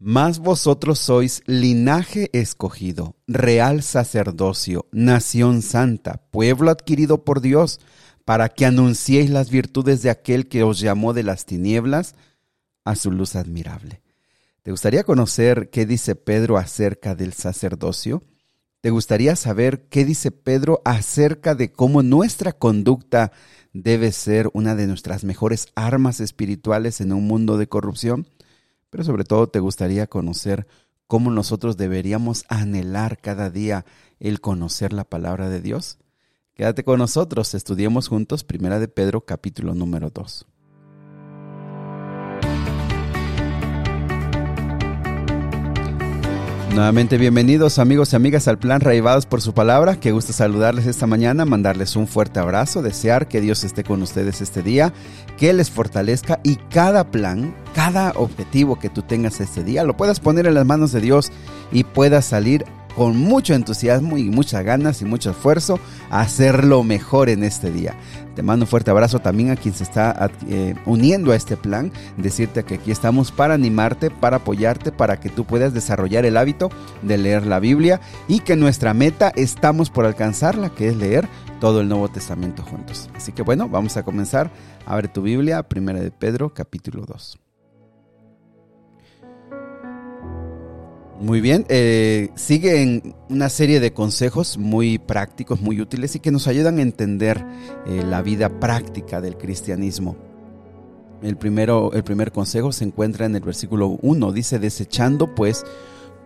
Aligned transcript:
Mas 0.00 0.38
vosotros 0.38 1.00
sois 1.00 1.42
linaje 1.46 2.30
escogido, 2.32 3.16
real 3.26 3.82
sacerdocio, 3.82 4.86
nación 4.92 5.60
santa, 5.60 6.22
pueblo 6.30 6.70
adquirido 6.70 7.24
por 7.24 7.40
Dios, 7.40 7.80
para 8.24 8.48
que 8.48 8.64
anunciéis 8.64 9.28
las 9.28 9.50
virtudes 9.50 10.02
de 10.02 10.10
aquel 10.10 10.46
que 10.48 10.62
os 10.62 10.78
llamó 10.78 11.14
de 11.14 11.24
las 11.24 11.46
tinieblas 11.46 12.14
a 12.84 12.94
su 12.94 13.10
luz 13.10 13.34
admirable. 13.34 14.02
¿Te 14.62 14.70
gustaría 14.70 15.02
conocer 15.02 15.68
qué 15.70 15.84
dice 15.84 16.14
Pedro 16.14 16.58
acerca 16.58 17.16
del 17.16 17.32
sacerdocio? 17.32 18.22
¿Te 18.80 18.90
gustaría 18.90 19.34
saber 19.34 19.88
qué 19.88 20.04
dice 20.04 20.30
Pedro 20.30 20.80
acerca 20.84 21.56
de 21.56 21.72
cómo 21.72 22.04
nuestra 22.04 22.52
conducta 22.52 23.32
debe 23.72 24.12
ser 24.12 24.48
una 24.52 24.76
de 24.76 24.86
nuestras 24.86 25.24
mejores 25.24 25.66
armas 25.74 26.20
espirituales 26.20 27.00
en 27.00 27.12
un 27.12 27.26
mundo 27.26 27.56
de 27.56 27.66
corrupción? 27.66 28.28
Pero 28.90 29.04
sobre 29.04 29.24
todo 29.24 29.48
te 29.48 29.60
gustaría 29.60 30.06
conocer 30.06 30.66
cómo 31.06 31.30
nosotros 31.30 31.76
deberíamos 31.76 32.44
anhelar 32.48 33.18
cada 33.18 33.50
día 33.50 33.84
el 34.20 34.40
conocer 34.40 34.92
la 34.92 35.04
palabra 35.04 35.48
de 35.48 35.60
Dios. 35.60 35.98
Quédate 36.54 36.84
con 36.84 36.98
nosotros, 36.98 37.54
estudiemos 37.54 38.08
juntos 38.08 38.44
Primera 38.44 38.78
de 38.78 38.88
Pedro 38.88 39.24
capítulo 39.24 39.74
número 39.74 40.10
2. 40.10 40.46
Nuevamente 46.78 47.18
bienvenidos 47.18 47.80
amigos 47.80 48.12
y 48.12 48.16
amigas 48.16 48.46
al 48.46 48.60
plan 48.60 48.80
Raivados 48.80 49.26
por 49.26 49.42
su 49.42 49.52
palabra. 49.52 49.98
Qué 49.98 50.12
gusto 50.12 50.32
saludarles 50.32 50.86
esta 50.86 51.08
mañana, 51.08 51.44
mandarles 51.44 51.96
un 51.96 52.06
fuerte 52.06 52.38
abrazo, 52.38 52.82
desear 52.82 53.26
que 53.26 53.40
Dios 53.40 53.64
esté 53.64 53.82
con 53.82 54.00
ustedes 54.00 54.40
este 54.40 54.62
día, 54.62 54.92
que 55.38 55.52
les 55.52 55.72
fortalezca 55.72 56.38
y 56.44 56.54
cada 56.70 57.10
plan, 57.10 57.52
cada 57.74 58.12
objetivo 58.12 58.78
que 58.78 58.90
tú 58.90 59.02
tengas 59.02 59.40
este 59.40 59.64
día, 59.64 59.82
lo 59.82 59.96
puedas 59.96 60.20
poner 60.20 60.46
en 60.46 60.54
las 60.54 60.66
manos 60.66 60.92
de 60.92 61.00
Dios 61.00 61.32
y 61.72 61.82
puedas 61.82 62.26
salir 62.26 62.64
con 62.94 63.16
mucho 63.16 63.54
entusiasmo 63.54 64.16
y 64.16 64.30
muchas 64.30 64.64
ganas 64.64 65.02
y 65.02 65.04
mucho 65.04 65.30
esfuerzo 65.30 65.80
a 66.10 66.20
hacerlo 66.20 66.84
mejor 66.84 67.28
en 67.28 67.42
este 67.42 67.72
día. 67.72 67.96
Te 68.38 68.44
mando 68.44 68.66
un 68.66 68.68
fuerte 68.68 68.92
abrazo 68.92 69.18
también 69.18 69.50
a 69.50 69.56
quien 69.56 69.74
se 69.74 69.82
está 69.82 70.30
eh, 70.48 70.76
uniendo 70.86 71.32
a 71.32 71.34
este 71.34 71.56
plan. 71.56 71.90
Decirte 72.16 72.62
que 72.62 72.76
aquí 72.76 72.92
estamos 72.92 73.32
para 73.32 73.54
animarte, 73.54 74.12
para 74.12 74.36
apoyarte, 74.36 74.92
para 74.92 75.18
que 75.18 75.28
tú 75.28 75.44
puedas 75.44 75.74
desarrollar 75.74 76.24
el 76.24 76.36
hábito 76.36 76.70
de 77.02 77.18
leer 77.18 77.44
la 77.44 77.58
Biblia 77.58 78.00
y 78.28 78.38
que 78.38 78.54
nuestra 78.54 78.94
meta 78.94 79.32
estamos 79.34 79.90
por 79.90 80.06
alcanzarla, 80.06 80.70
que 80.70 80.86
es 80.86 80.96
leer 80.96 81.26
todo 81.58 81.80
el 81.80 81.88
Nuevo 81.88 82.08
Testamento 82.10 82.62
juntos. 82.62 83.10
Así 83.16 83.32
que 83.32 83.42
bueno, 83.42 83.68
vamos 83.68 83.96
a 83.96 84.04
comenzar. 84.04 84.52
Abre 84.86 85.08
tu 85.08 85.20
Biblia, 85.20 85.64
Primera 85.64 85.98
de 85.98 86.12
Pedro, 86.12 86.54
capítulo 86.54 87.06
2. 87.06 87.47
Muy 91.20 91.40
bien, 91.40 91.66
eh, 91.68 92.30
siguen 92.36 93.16
una 93.28 93.48
serie 93.48 93.80
de 93.80 93.92
consejos 93.92 94.56
muy 94.56 94.98
prácticos, 94.98 95.60
muy 95.60 95.80
útiles 95.80 96.14
y 96.14 96.20
que 96.20 96.30
nos 96.30 96.46
ayudan 96.46 96.78
a 96.78 96.82
entender 96.82 97.44
eh, 97.86 98.04
la 98.06 98.22
vida 98.22 98.60
práctica 98.60 99.20
del 99.20 99.36
cristianismo. 99.36 100.16
El, 101.20 101.36
primero, 101.36 101.92
el 101.92 102.04
primer 102.04 102.30
consejo 102.30 102.70
se 102.70 102.84
encuentra 102.84 103.26
en 103.26 103.34
el 103.34 103.42
versículo 103.42 103.98
1, 104.00 104.30
dice, 104.30 104.60
desechando 104.60 105.34
pues 105.34 105.64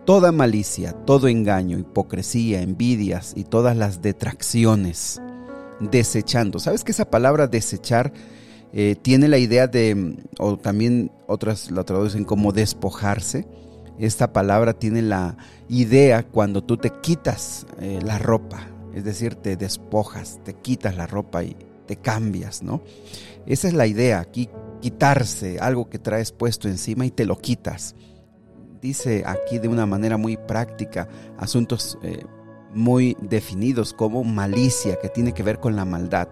toda 0.05 0.31
malicia, 0.31 0.93
todo 0.93 1.27
engaño, 1.27 1.79
hipocresía, 1.79 2.61
envidias 2.61 3.33
y 3.35 3.45
todas 3.45 3.75
las 3.75 4.03
detracciones. 4.03 5.19
Desechando. 5.79 6.59
¿Sabes 6.59 6.83
que 6.83 6.91
esa 6.91 7.09
palabra 7.09 7.47
desechar 7.47 8.13
eh, 8.71 8.95
tiene 9.01 9.27
la 9.27 9.39
idea 9.39 9.65
de, 9.65 10.17
o 10.37 10.57
también 10.57 11.11
otras 11.25 11.71
la 11.71 11.83
traducen 11.83 12.25
como 12.25 12.51
despojarse? 12.51 13.47
Esta 13.99 14.33
palabra 14.33 14.73
tiene 14.73 15.01
la 15.01 15.37
idea 15.69 16.23
cuando 16.23 16.63
tú 16.63 16.77
te 16.77 16.91
quitas 17.01 17.67
eh, 17.79 17.99
la 18.03 18.17
ropa, 18.17 18.67
es 18.93 19.03
decir, 19.03 19.35
te 19.35 19.55
despojas, 19.55 20.39
te 20.43 20.53
quitas 20.53 20.95
la 20.95 21.07
ropa 21.07 21.43
y 21.43 21.55
te 21.85 21.97
cambias, 21.97 22.63
¿no? 22.63 22.81
Esa 23.45 23.67
es 23.67 23.73
la 23.73 23.87
idea, 23.87 24.19
aquí 24.19 24.49
quitarse 24.81 25.59
algo 25.59 25.89
que 25.89 25.99
traes 25.99 26.31
puesto 26.31 26.67
encima 26.67 27.05
y 27.05 27.11
te 27.11 27.25
lo 27.25 27.37
quitas. 27.37 27.95
Dice 28.81 29.23
aquí 29.25 29.59
de 29.59 29.67
una 29.67 29.85
manera 29.85 30.17
muy 30.17 30.37
práctica 30.37 31.07
asuntos 31.37 31.97
eh, 32.03 32.25
muy 32.73 33.15
definidos 33.21 33.93
como 33.93 34.23
malicia, 34.23 34.97
que 34.99 35.09
tiene 35.09 35.33
que 35.33 35.43
ver 35.43 35.59
con 35.59 35.75
la 35.75 35.85
maldad 35.85 36.27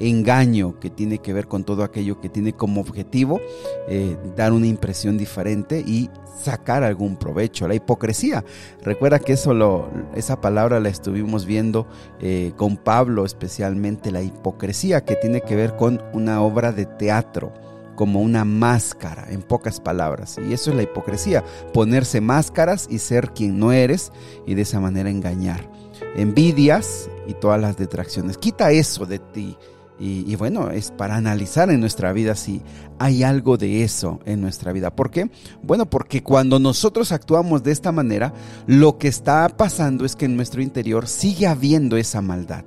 engaño 0.00 0.78
que 0.78 0.90
tiene 0.90 1.18
que 1.18 1.32
ver 1.32 1.48
con 1.48 1.64
todo 1.64 1.82
aquello 1.82 2.20
que 2.20 2.28
tiene 2.28 2.52
como 2.52 2.80
objetivo 2.80 3.40
eh, 3.88 4.16
dar 4.36 4.52
una 4.52 4.66
impresión 4.66 5.16
diferente 5.16 5.82
y 5.86 6.10
sacar 6.42 6.82
algún 6.82 7.16
provecho. 7.16 7.66
La 7.66 7.74
hipocresía, 7.74 8.44
recuerda 8.82 9.18
que 9.18 9.32
eso 9.32 9.54
lo, 9.54 9.88
esa 10.14 10.40
palabra 10.40 10.80
la 10.80 10.88
estuvimos 10.88 11.46
viendo 11.46 11.86
eh, 12.20 12.52
con 12.56 12.76
Pablo 12.76 13.24
especialmente, 13.24 14.10
la 14.10 14.22
hipocresía 14.22 15.04
que 15.04 15.16
tiene 15.16 15.40
que 15.40 15.56
ver 15.56 15.76
con 15.76 16.02
una 16.12 16.42
obra 16.42 16.72
de 16.72 16.86
teatro 16.86 17.52
como 17.96 18.20
una 18.20 18.44
máscara, 18.44 19.26
en 19.30 19.42
pocas 19.42 19.80
palabras. 19.80 20.36
Y 20.38 20.52
eso 20.52 20.70
es 20.70 20.76
la 20.76 20.82
hipocresía, 20.82 21.42
ponerse 21.72 22.20
máscaras 22.20 22.86
y 22.90 22.98
ser 22.98 23.30
quien 23.30 23.58
no 23.58 23.72
eres 23.72 24.12
y 24.46 24.54
de 24.54 24.62
esa 24.62 24.80
manera 24.80 25.08
engañar. 25.08 25.68
Envidias 26.14 27.08
y 27.26 27.32
todas 27.32 27.58
las 27.58 27.78
detracciones. 27.78 28.36
Quita 28.36 28.70
eso 28.70 29.06
de 29.06 29.18
ti 29.18 29.56
y, 29.98 30.36
bueno, 30.36 30.70
es 30.70 30.90
para 30.90 31.16
analizar 31.16 31.70
en 31.70 31.80
nuestra 31.80 32.12
vida 32.12 32.34
si 32.34 32.60
hay 32.98 33.22
algo 33.22 33.56
de 33.56 33.82
eso 33.82 34.20
en 34.26 34.42
nuestra 34.42 34.72
vida. 34.72 34.94
¿Por 34.94 35.10
qué? 35.10 35.30
Bueno, 35.62 35.86
porque 35.86 36.22
cuando 36.22 36.58
nosotros 36.58 37.12
actuamos 37.12 37.62
de 37.62 37.72
esta 37.72 37.92
manera, 37.92 38.34
lo 38.66 38.98
que 38.98 39.08
está 39.08 39.48
pasando 39.48 40.04
es 40.04 40.14
que 40.14 40.26
en 40.26 40.36
nuestro 40.36 40.60
interior 40.60 41.08
sigue 41.08 41.46
habiendo 41.46 41.96
esa 41.96 42.20
maldad, 42.20 42.64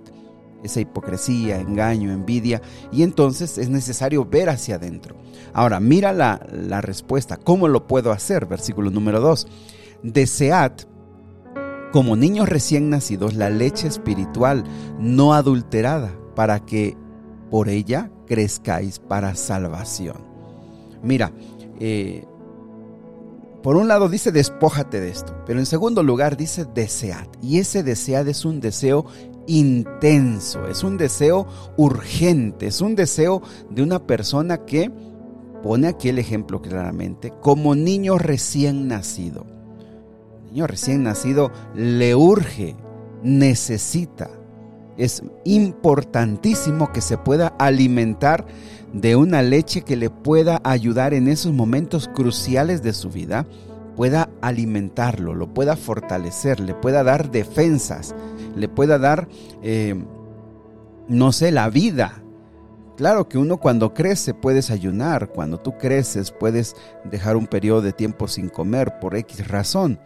esa 0.63 0.79
hipocresía, 0.79 1.59
engaño, 1.59 2.11
envidia, 2.11 2.63
y 2.91 3.03
entonces 3.03 3.59
es 3.59 3.69
necesario 3.69 4.25
ver 4.25 4.49
hacia 4.49 4.75
adentro. 4.75 5.15
Ahora, 5.53 5.79
mira 5.79 6.13
la, 6.13 6.43
la 6.51 6.81
respuesta. 6.81 7.37
¿Cómo 7.37 7.67
lo 7.67 7.85
puedo 7.85 8.11
hacer? 8.11 8.47
Versículo 8.47 8.89
número 8.89 9.19
2. 9.19 9.47
Desead 10.01 10.71
como 11.91 12.15
niños 12.15 12.49
recién 12.49 12.89
nacidos 12.89 13.35
la 13.35 13.49
leche 13.49 13.87
espiritual 13.87 14.63
no 14.99 15.33
adulterada 15.33 16.11
para 16.35 16.59
que 16.59 16.95
por 17.49 17.69
ella 17.69 18.11
crezcáis 18.27 18.99
para 18.99 19.35
salvación. 19.35 20.17
Mira, 21.03 21.31
eh, 21.79 22.25
por 23.63 23.75
un 23.75 23.87
lado 23.87 24.07
dice 24.07 24.31
despójate 24.31 25.01
de 25.01 25.09
esto, 25.09 25.35
pero 25.45 25.59
en 25.59 25.65
segundo 25.65 26.03
lugar 26.03 26.37
dice 26.37 26.65
desead. 26.65 27.27
Y 27.41 27.59
ese 27.59 27.83
desead 27.83 28.27
es 28.27 28.45
un 28.45 28.61
deseo 28.61 29.05
intenso, 29.47 30.67
es 30.67 30.83
un 30.83 30.97
deseo 30.97 31.47
urgente, 31.75 32.67
es 32.67 32.81
un 32.81 32.95
deseo 32.95 33.41
de 33.69 33.81
una 33.81 34.05
persona 34.05 34.65
que 34.65 34.91
pone 35.63 35.87
aquí 35.87 36.09
el 36.09 36.19
ejemplo 36.19 36.61
claramente, 36.61 37.33
como 37.41 37.75
niño 37.75 38.17
recién 38.17 38.87
nacido. 38.87 39.45
Niño 40.45 40.67
recién 40.67 41.03
nacido 41.03 41.51
le 41.75 42.15
urge, 42.15 42.75
necesita 43.23 44.38
es 44.99 45.23
importantísimo 45.45 46.91
que 46.91 46.99
se 46.99 47.17
pueda 47.17 47.47
alimentar 47.57 48.45
de 48.93 49.15
una 49.15 49.41
leche 49.41 49.81
que 49.81 49.95
le 49.95 50.09
pueda 50.09 50.59
ayudar 50.63 51.13
en 51.13 51.29
esos 51.29 51.53
momentos 51.53 52.09
cruciales 52.13 52.83
de 52.83 52.91
su 52.91 53.09
vida, 53.09 53.47
pueda 53.95 54.29
alimentarlo, 54.41 55.35
lo 55.35 55.53
pueda 55.53 55.77
fortalecer, 55.77 56.59
le 56.59 56.73
pueda 56.73 57.03
dar 57.03 57.31
defensas, 57.31 58.13
le 58.55 58.67
pueda 58.67 58.99
dar, 58.99 59.29
eh, 59.63 59.95
no 61.07 61.31
sé, 61.31 61.51
la 61.51 61.69
vida. 61.69 62.21
Claro 62.97 63.29
que 63.29 63.37
uno 63.37 63.55
cuando 63.55 63.93
crece 63.93 64.33
puedes 64.33 64.69
ayunar, 64.69 65.29
cuando 65.29 65.59
tú 65.59 65.77
creces 65.77 66.31
puedes 66.31 66.75
dejar 67.05 67.37
un 67.37 67.47
periodo 67.47 67.81
de 67.81 67.93
tiempo 67.93 68.27
sin 68.27 68.49
comer 68.49 68.99
por 68.99 69.15
X 69.15 69.47
razón, 69.47 69.97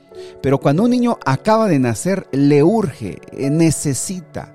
pero 0.43 0.59
cuando 0.59 0.83
un 0.83 0.91
niño 0.91 1.17
acaba 1.25 1.67
de 1.67 1.79
nacer 1.79 2.27
le 2.31 2.61
urge, 2.61 3.19
necesita 3.49 4.53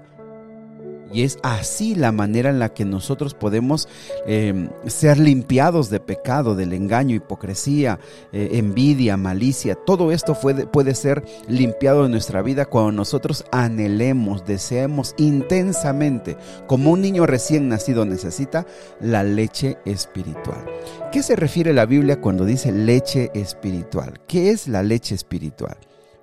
y 1.12 1.22
es 1.22 1.38
así 1.42 1.94
la 1.94 2.12
manera 2.12 2.50
en 2.50 2.58
la 2.58 2.72
que 2.72 2.84
nosotros 2.84 3.34
podemos 3.34 3.88
eh, 4.26 4.68
ser 4.86 5.18
limpiados 5.18 5.90
de 5.90 6.00
pecado, 6.00 6.54
del 6.54 6.72
engaño, 6.72 7.14
hipocresía, 7.16 7.98
eh, 8.32 8.50
envidia, 8.52 9.16
malicia. 9.16 9.74
Todo 9.74 10.12
esto 10.12 10.34
puede, 10.34 10.94
ser 10.94 11.24
limpiado 11.48 12.04
en 12.04 12.10
nuestra 12.10 12.42
vida 12.42 12.66
cuando 12.66 12.92
nosotros 12.92 13.44
anhelemos, 13.52 14.44
deseemos 14.46 15.14
intensamente, 15.18 16.36
como 16.66 16.90
un 16.90 17.00
niño 17.00 17.26
recién 17.26 17.68
nacido 17.68 18.04
necesita, 18.04 18.66
la 19.00 19.22
leche 19.22 19.78
espiritual. 19.84 20.64
¿Qué 21.12 21.22
se 21.22 21.36
refiere 21.36 21.72
la 21.72 21.86
Biblia 21.86 22.20
cuando 22.20 22.44
dice 22.44 22.72
leche 22.72 23.30
espiritual? 23.34 24.20
¿Qué 24.26 24.50
es 24.50 24.68
la 24.68 24.82
leche 24.82 25.14
espiritual? 25.14 25.76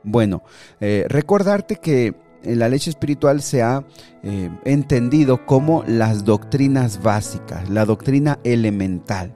Bueno, 0.03 0.43
eh, 0.79 1.05
recordarte 1.09 1.77
que 1.77 2.13
la 2.45 2.69
leche 2.69 2.89
espiritual 2.89 3.41
se 3.41 3.63
ha 3.63 3.83
eh, 4.23 4.49
entendido 4.65 5.45
como 5.45 5.83
las 5.87 6.25
doctrinas 6.25 7.01
básicas, 7.01 7.69
la 7.69 7.85
doctrina 7.85 8.39
elemental. 8.43 9.35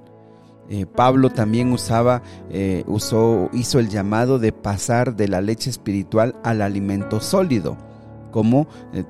Eh, 0.69 0.85
Pablo 0.85 1.31
también 1.31 1.73
usaba, 1.73 2.21
eh, 2.51 2.83
usó, 2.85 3.49
hizo 3.53 3.79
el 3.79 3.89
llamado 3.89 4.37
de 4.37 4.51
pasar 4.51 5.15
de 5.15 5.27
la 5.27 5.41
leche 5.41 5.71
espiritual 5.71 6.35
al 6.43 6.61
alimento 6.61 7.19
sólido, 7.19 7.75
como 8.31 8.67
eh, 8.93 9.03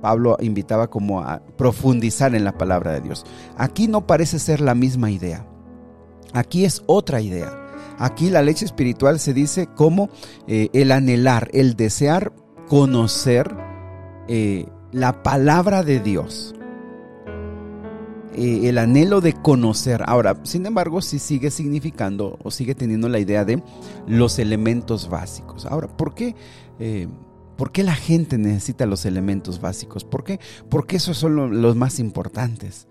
Pablo 0.00 0.36
invitaba 0.40 0.88
como 0.88 1.22
a 1.22 1.42
profundizar 1.56 2.36
en 2.36 2.44
la 2.44 2.56
palabra 2.56 2.92
de 2.92 3.00
Dios. 3.00 3.26
Aquí 3.56 3.88
no 3.88 4.06
parece 4.06 4.38
ser 4.38 4.60
la 4.60 4.76
misma 4.76 5.10
idea. 5.10 5.44
Aquí 6.32 6.64
es 6.64 6.84
otra 6.86 7.20
idea. 7.20 7.52
Aquí 7.98 8.30
la 8.30 8.40
leche 8.40 8.64
espiritual 8.64 9.18
se 9.18 9.34
dice 9.34 9.66
como 9.66 10.08
el 10.46 10.90
anhelar, 10.90 11.50
el 11.52 11.74
desear 11.74 12.32
conocer 12.70 13.54
la 14.92 15.24
palabra 15.24 15.82
de 15.82 15.98
Dios. 15.98 16.54
Eh, 18.34 18.68
el 18.68 18.78
anhelo 18.78 19.20
de 19.20 19.32
conocer. 19.32 20.02
Ahora, 20.06 20.38
sin 20.44 20.64
embargo, 20.64 21.02
sí 21.02 21.18
sigue 21.18 21.50
significando 21.50 22.38
o 22.42 22.52
sigue 22.52 22.76
teniendo 22.76 23.08
la 23.08 23.18
idea 23.18 23.44
de 23.44 23.60
los 24.06 24.38
elementos 24.38 25.08
básicos. 25.08 25.66
Ahora, 25.66 25.88
¿por 25.88 26.14
qué? 26.14 26.36
Eh, 26.78 27.08
¿Por 27.56 27.72
qué 27.72 27.82
la 27.82 27.94
gente 27.94 28.38
necesita 28.38 28.86
los 28.86 29.04
elementos 29.04 29.60
básicos? 29.60 30.04
¿Por 30.04 30.22
qué? 30.22 30.38
Porque 30.68 30.96
esos 30.96 31.18
son 31.18 31.60
los 31.60 31.76
más 31.76 31.98
importantes. 31.98 32.86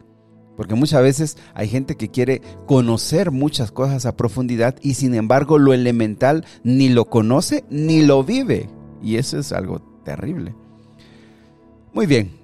Porque 0.57 0.75
muchas 0.75 1.01
veces 1.01 1.37
hay 1.53 1.69
gente 1.69 1.95
que 1.95 2.11
quiere 2.11 2.41
conocer 2.67 3.31
muchas 3.31 3.71
cosas 3.71 4.05
a 4.05 4.17
profundidad 4.17 4.75
y 4.81 4.95
sin 4.95 5.15
embargo 5.15 5.57
lo 5.57 5.73
elemental 5.73 6.45
ni 6.63 6.89
lo 6.89 7.05
conoce 7.05 7.63
ni 7.69 8.05
lo 8.05 8.25
vive. 8.25 8.69
Y 9.01 9.17
eso 9.17 9.37
es 9.37 9.51
algo 9.51 9.79
terrible. 10.03 10.55
Muy 11.93 12.05
bien, 12.05 12.39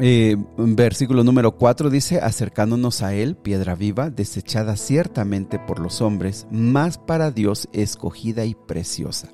eh, 0.00 0.36
versículo 0.56 1.24
número 1.24 1.56
4 1.56 1.90
dice, 1.90 2.20
acercándonos 2.20 3.02
a 3.02 3.14
Él, 3.14 3.34
piedra 3.34 3.74
viva, 3.74 4.10
desechada 4.10 4.76
ciertamente 4.76 5.58
por 5.58 5.80
los 5.80 6.00
hombres, 6.00 6.46
más 6.52 6.98
para 6.98 7.32
Dios 7.32 7.68
escogida 7.72 8.44
y 8.44 8.54
preciosa. 8.54 9.28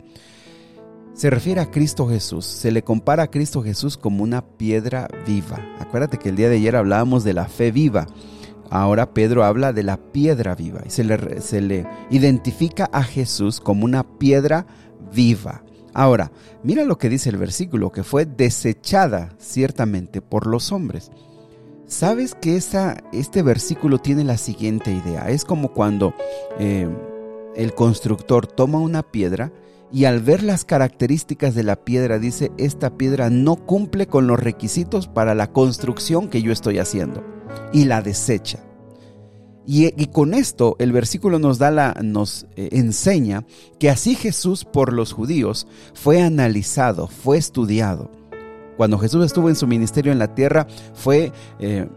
Se 1.12 1.28
refiere 1.28 1.60
a 1.60 1.70
Cristo 1.70 2.08
Jesús, 2.08 2.46
se 2.46 2.72
le 2.72 2.82
compara 2.82 3.24
a 3.24 3.30
Cristo 3.30 3.62
Jesús 3.62 3.98
como 3.98 4.24
una 4.24 4.42
piedra 4.42 5.06
viva. 5.26 5.60
Acuérdate 5.78 6.18
que 6.18 6.30
el 6.30 6.36
día 6.36 6.48
de 6.48 6.56
ayer 6.56 6.76
hablábamos 6.76 7.24
de 7.24 7.34
la 7.34 7.46
fe 7.46 7.70
viva. 7.70 8.06
Ahora 8.70 9.12
Pedro 9.12 9.44
habla 9.44 9.74
de 9.74 9.82
la 9.82 9.98
piedra 9.98 10.54
viva 10.54 10.80
y 10.86 10.90
se 10.90 11.04
le, 11.04 11.42
se 11.42 11.60
le 11.60 11.86
identifica 12.10 12.88
a 12.90 13.02
Jesús 13.02 13.60
como 13.60 13.84
una 13.84 14.02
piedra 14.02 14.66
viva. 15.14 15.62
Ahora, 15.94 16.32
mira 16.64 16.84
lo 16.84 16.98
que 16.98 17.08
dice 17.08 17.30
el 17.30 17.36
versículo, 17.36 17.92
que 17.92 18.02
fue 18.02 18.26
desechada 18.26 19.34
ciertamente 19.38 20.20
por 20.20 20.46
los 20.46 20.72
hombres. 20.72 21.10
¿Sabes 21.86 22.34
que 22.34 22.56
este 22.56 23.42
versículo 23.42 23.98
tiene 23.98 24.24
la 24.24 24.36
siguiente 24.36 24.90
idea? 24.90 25.28
Es 25.28 25.44
como 25.44 25.72
cuando 25.72 26.14
eh, 26.58 26.88
el 27.54 27.74
constructor 27.74 28.46
toma 28.46 28.80
una 28.80 29.02
piedra 29.02 29.52
y 29.92 30.06
al 30.06 30.20
ver 30.20 30.42
las 30.42 30.64
características 30.64 31.54
de 31.54 31.62
la 31.62 31.76
piedra 31.76 32.18
dice, 32.18 32.50
esta 32.58 32.96
piedra 32.96 33.30
no 33.30 33.54
cumple 33.54 34.08
con 34.08 34.26
los 34.26 34.40
requisitos 34.40 35.06
para 35.06 35.36
la 35.36 35.52
construcción 35.52 36.28
que 36.28 36.42
yo 36.42 36.50
estoy 36.50 36.78
haciendo 36.78 37.22
y 37.72 37.84
la 37.84 38.02
desecha. 38.02 38.58
Y, 39.66 40.06
con 40.06 40.34
esto 40.34 40.76
el 40.78 40.92
versículo 40.92 41.38
nos 41.38 41.58
da 41.58 41.70
la, 41.70 41.96
nos 42.02 42.46
eh, 42.56 42.68
enseña 42.72 43.44
que 43.78 43.88
así 43.88 44.14
Jesús 44.14 44.64
por 44.64 44.92
los 44.92 45.12
judíos 45.12 45.66
fue 45.94 46.20
analizado, 46.20 47.08
fue 47.08 47.38
estudiado. 47.38 48.10
Cuando 48.76 48.98
Jesús 48.98 49.24
estuvo 49.24 49.48
en 49.48 49.56
su 49.56 49.66
ministerio 49.66 50.12
en 50.12 50.18
la 50.18 50.34
tierra, 50.34 50.66
fue 50.94 51.32
eh, 51.60 51.88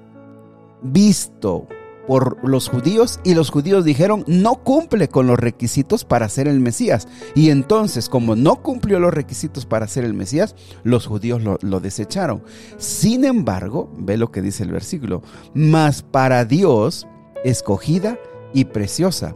visto 0.81 1.67
por 2.07 2.37
los 2.47 2.69
judíos 2.69 3.19
y 3.25 3.33
los 3.33 3.49
judíos 3.49 3.83
dijeron 3.83 4.23
no 4.27 4.55
cumple 4.63 5.09
con 5.09 5.27
los 5.27 5.37
requisitos 5.37 6.05
para 6.05 6.29
ser 6.29 6.47
el 6.47 6.61
Mesías. 6.61 7.07
Y 7.35 7.49
entonces 7.49 8.07
como 8.07 8.37
no 8.37 8.61
cumplió 8.61 8.99
los 8.99 9.13
requisitos 9.13 9.65
para 9.65 9.87
ser 9.87 10.05
el 10.05 10.13
Mesías, 10.13 10.55
los 10.83 11.05
judíos 11.05 11.43
lo, 11.43 11.57
lo 11.61 11.81
desecharon. 11.81 12.43
Sin 12.77 13.25
embargo, 13.25 13.91
ve 13.97 14.15
lo 14.15 14.31
que 14.31 14.41
dice 14.41 14.63
el 14.63 14.71
versículo, 14.71 15.21
mas 15.53 16.01
para 16.01 16.45
Dios 16.45 17.05
escogida 17.43 18.19
y 18.53 18.65
preciosa. 18.65 19.35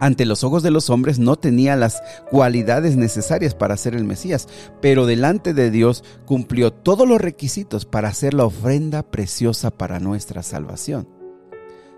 Ante 0.00 0.26
los 0.26 0.42
ojos 0.42 0.64
de 0.64 0.72
los 0.72 0.90
hombres 0.90 1.20
no 1.20 1.36
tenía 1.36 1.76
las 1.76 2.02
cualidades 2.28 2.96
necesarias 2.96 3.54
para 3.54 3.76
ser 3.76 3.94
el 3.94 4.02
Mesías, 4.02 4.48
pero 4.80 5.06
delante 5.06 5.54
de 5.54 5.70
Dios 5.70 6.02
cumplió 6.26 6.72
todos 6.72 7.08
los 7.08 7.20
requisitos 7.20 7.84
para 7.84 8.12
ser 8.12 8.34
la 8.34 8.44
ofrenda 8.44 9.04
preciosa 9.04 9.70
para 9.70 10.00
nuestra 10.00 10.42
salvación. 10.42 11.21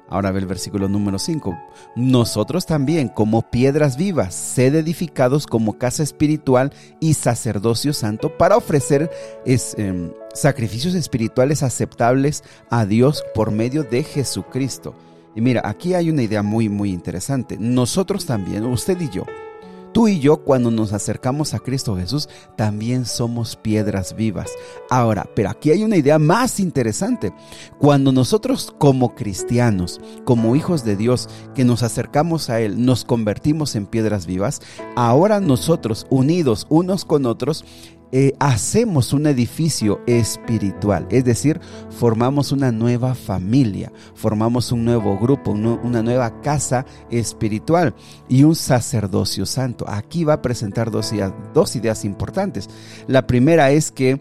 Ahora 0.08 0.30
ve 0.32 0.40
el 0.40 0.46
versículo 0.46 0.88
número 0.88 1.18
5. 1.18 1.56
Nosotros 1.96 2.66
también, 2.66 3.08
como 3.08 3.42
piedras 3.42 3.96
vivas, 3.96 4.34
sed 4.34 4.74
edificados 4.74 5.46
como 5.46 5.78
casa 5.78 6.02
espiritual 6.02 6.72
y 7.00 7.14
sacerdocio 7.14 7.92
santo 7.92 8.36
para 8.36 8.56
ofrecer 8.56 9.10
em, 9.46 10.12
sacrificios 10.34 10.94
espirituales 10.94 11.62
aceptables 11.62 12.44
a 12.70 12.84
Dios 12.84 13.24
por 13.34 13.50
medio 13.50 13.82
de 13.82 14.04
Jesucristo. 14.04 14.94
Y 15.34 15.40
mira, 15.40 15.62
aquí 15.64 15.94
hay 15.94 16.10
una 16.10 16.22
idea 16.22 16.42
muy, 16.42 16.68
muy 16.68 16.90
interesante. 16.90 17.56
Nosotros 17.58 18.26
también, 18.26 18.64
usted 18.66 19.00
y 19.00 19.08
yo, 19.08 19.24
Tú 19.94 20.08
y 20.08 20.18
yo 20.18 20.38
cuando 20.38 20.72
nos 20.72 20.92
acercamos 20.92 21.54
a 21.54 21.60
Cristo 21.60 21.96
Jesús 21.96 22.28
también 22.56 23.06
somos 23.06 23.54
piedras 23.54 24.16
vivas. 24.16 24.50
Ahora, 24.90 25.30
pero 25.36 25.50
aquí 25.50 25.70
hay 25.70 25.84
una 25.84 25.96
idea 25.96 26.18
más 26.18 26.58
interesante. 26.58 27.32
Cuando 27.78 28.10
nosotros 28.10 28.74
como 28.76 29.14
cristianos, 29.14 30.00
como 30.24 30.56
hijos 30.56 30.84
de 30.84 30.96
Dios, 30.96 31.28
que 31.54 31.64
nos 31.64 31.84
acercamos 31.84 32.50
a 32.50 32.60
Él, 32.60 32.84
nos 32.84 33.04
convertimos 33.04 33.76
en 33.76 33.86
piedras 33.86 34.26
vivas, 34.26 34.62
ahora 34.96 35.38
nosotros 35.38 36.08
unidos 36.10 36.66
unos 36.70 37.04
con 37.04 37.24
otros, 37.24 37.64
eh, 38.12 38.32
hacemos 38.38 39.12
un 39.12 39.26
edificio 39.26 40.00
espiritual, 40.06 41.06
es 41.10 41.24
decir, 41.24 41.60
formamos 41.90 42.52
una 42.52 42.70
nueva 42.70 43.14
familia, 43.14 43.92
formamos 44.14 44.70
un 44.72 44.84
nuevo 44.84 45.18
grupo, 45.18 45.50
una 45.50 46.02
nueva 46.02 46.40
casa 46.40 46.86
espiritual 47.10 47.94
y 48.28 48.44
un 48.44 48.54
sacerdocio 48.54 49.46
santo. 49.46 49.84
Aquí 49.88 50.24
va 50.24 50.34
a 50.34 50.42
presentar 50.42 50.90
dos 50.90 51.76
ideas 51.76 52.04
importantes. 52.04 52.68
La 53.06 53.26
primera 53.26 53.70
es 53.70 53.90
que 53.90 54.20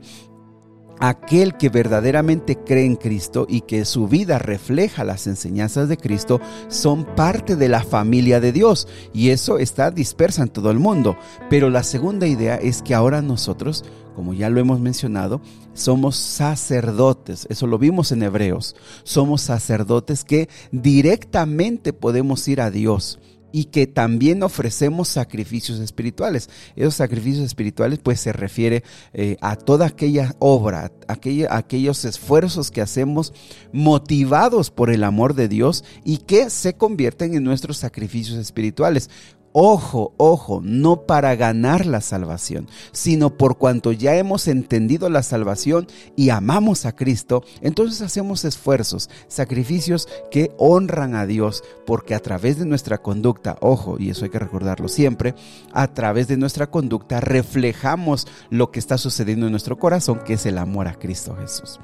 aquel 0.99 1.57
que 1.57 1.69
verdaderamente 1.69 2.57
cree 2.57 2.85
en 2.85 2.95
Cristo 2.95 3.45
y 3.49 3.61
que 3.61 3.85
su 3.85 4.07
vida 4.07 4.39
refleja 4.39 5.03
las 5.03 5.27
enseñanzas 5.27 5.89
de 5.89 5.97
Cristo 5.97 6.39
son 6.67 7.05
parte 7.15 7.55
de 7.55 7.69
la 7.69 7.83
familia 7.83 8.39
de 8.39 8.51
Dios 8.51 8.87
y 9.13 9.29
eso 9.29 9.57
está 9.57 9.91
dispersa 9.91 10.43
en 10.43 10.49
todo 10.49 10.71
el 10.71 10.79
mundo. 10.79 11.17
Pero 11.49 11.69
la 11.69 11.83
segunda 11.83 12.27
idea 12.27 12.55
es 12.55 12.81
que 12.81 12.95
ahora 12.95 13.21
nosotros, 13.21 13.83
como 14.15 14.33
ya 14.33 14.49
lo 14.49 14.59
hemos 14.59 14.79
mencionado, 14.79 15.41
somos 15.73 16.15
sacerdotes, 16.15 17.47
eso 17.49 17.67
lo 17.67 17.77
vimos 17.77 18.11
en 18.11 18.23
Hebreos, 18.23 18.75
somos 19.03 19.41
sacerdotes 19.41 20.23
que 20.23 20.49
directamente 20.71 21.93
podemos 21.93 22.47
ir 22.47 22.61
a 22.61 22.71
Dios 22.71 23.19
y 23.53 23.65
que 23.65 23.87
también 23.87 24.43
ofrecemos 24.43 25.07
sacrificios 25.07 25.79
espirituales. 25.79 26.49
Esos 26.75 26.95
sacrificios 26.95 27.45
espirituales 27.45 27.99
pues 28.01 28.19
se 28.19 28.33
refiere 28.33 28.83
eh, 29.13 29.37
a 29.41 29.55
toda 29.55 29.85
aquella 29.85 30.35
obra, 30.39 30.91
aquella, 31.07 31.55
aquellos 31.55 32.03
esfuerzos 32.03 32.71
que 32.71 32.81
hacemos 32.81 33.31
motivados 33.71 34.71
por 34.71 34.89
el 34.89 35.03
amor 35.03 35.35
de 35.35 35.47
Dios 35.47 35.85
y 36.03 36.17
que 36.17 36.49
se 36.49 36.73
convierten 36.73 37.35
en 37.35 37.43
nuestros 37.43 37.77
sacrificios 37.77 38.39
espirituales. 38.39 39.09
Ojo, 39.55 40.15
ojo, 40.17 40.61
no 40.63 41.05
para 41.05 41.35
ganar 41.35 41.85
la 41.85 42.01
salvación, 42.01 42.67
sino 42.91 43.37
por 43.37 43.59
cuanto 43.59 43.91
ya 43.91 44.15
hemos 44.15 44.47
entendido 44.47 45.09
la 45.09 45.21
salvación 45.21 45.85
y 46.15 46.31
amamos 46.31 46.87
a 46.87 46.95
Cristo, 46.95 47.43
entonces 47.61 48.01
hacemos 48.01 48.45
esfuerzos, 48.45 49.11
sacrificios 49.27 50.09
que 50.31 50.51
honran 50.57 51.13
a 51.13 51.27
Dios, 51.27 51.63
porque 51.85 52.15
a 52.15 52.19
través 52.19 52.57
de 52.57 52.65
nuestra 52.65 52.97
conducta, 52.97 53.57
ojo, 53.61 53.97
y 53.99 54.09
eso 54.09 54.25
hay 54.25 54.31
que 54.31 54.39
recordarlo 54.39 54.87
siempre, 54.87 55.35
a 55.71 55.93
través 55.93 56.27
de 56.27 56.37
nuestra 56.37 56.71
conducta 56.71 57.19
reflejamos 57.19 58.27
lo 58.49 58.71
que 58.71 58.79
está 58.79 58.97
sucediendo 58.97 59.45
en 59.45 59.51
nuestro 59.51 59.77
corazón, 59.77 60.21
que 60.25 60.33
es 60.33 60.47
el 60.47 60.57
amor 60.57 60.87
a 60.87 60.97
Cristo 60.97 61.35
Jesús. 61.39 61.79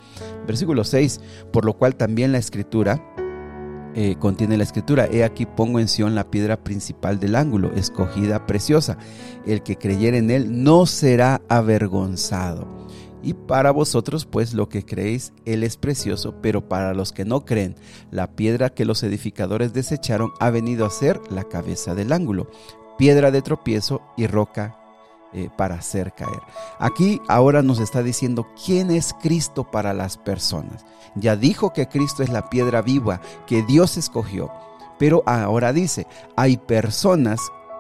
Versículo 0.48 0.84
6, 0.84 1.22
por 1.54 1.66
lo 1.66 1.78
cual 1.78 1.96
también 1.96 2.32
la 2.32 2.40
escritura 2.40 3.00
eh, 3.96 4.16
contiene 4.20 4.58
la 4.58 4.64
escritura, 4.64 5.08
he 5.12 5.24
aquí 5.24 5.46
pongo 5.46 5.80
en 5.80 5.88
Sion 5.88 6.16
la 6.16 6.30
piedra 6.30 6.64
principal 6.64 7.20
del 7.20 7.36
ángulo, 7.36 7.74
escogida, 7.74 8.46
preciosa. 8.46 8.98
El 9.46 9.64
que 9.64 9.78
creyere 9.78 10.18
en 10.18 10.32
él 10.32 10.64
no 10.64 10.86
será 10.86 11.42
avergonzado. 11.50 12.68
Y 13.22 13.34
para 13.34 13.72
vosotros, 13.72 14.26
pues 14.26 14.54
lo 14.54 14.70
que 14.70 14.86
creéis, 14.86 15.34
Él 15.46 15.64
es 15.64 15.76
precioso, 15.76 16.36
pero 16.42 16.70
para 16.70 16.94
los 16.94 17.12
que 17.12 17.26
no 17.26 17.44
creen, 17.44 17.76
la 18.12 18.32
piedra 18.32 18.70
que 18.70 18.86
los 18.86 19.04
edificadores 19.04 19.74
desecharon 19.74 20.32
ha 20.40 20.50
venido 20.52 20.86
a 20.86 20.90
ser 20.90 21.20
la 21.30 21.44
cabeza 21.44 21.96
del 21.96 22.14
ángulo, 22.14 22.50
piedra 22.98 23.32
de 23.32 23.42
tropiezo 23.42 24.02
y 24.16 24.28
roca 24.28 24.80
eh, 25.34 25.50
para 25.56 25.76
hacer 25.76 26.14
caer. 26.14 26.42
Aquí 26.80 27.22
ahora 27.28 27.62
nos 27.62 27.80
está 27.80 28.02
diciendo 28.02 28.48
quién 28.66 28.92
es 28.92 29.14
Cristo 29.22 29.64
para 29.64 29.94
las 29.94 30.18
personas. 30.18 30.86
Ya 31.16 31.36
dijo 31.36 31.74
que 31.74 31.88
Cristo 31.88 32.24
es 32.24 32.30
la 32.30 32.50
piedra 32.50 32.82
viva 32.82 33.22
que 33.46 33.64
Dios 33.64 33.98
escogió. 33.98 34.52
Pero 34.98 35.24
ahora 35.26 35.72
dice, 35.72 36.08
hay 36.36 36.58
personas 36.58 37.40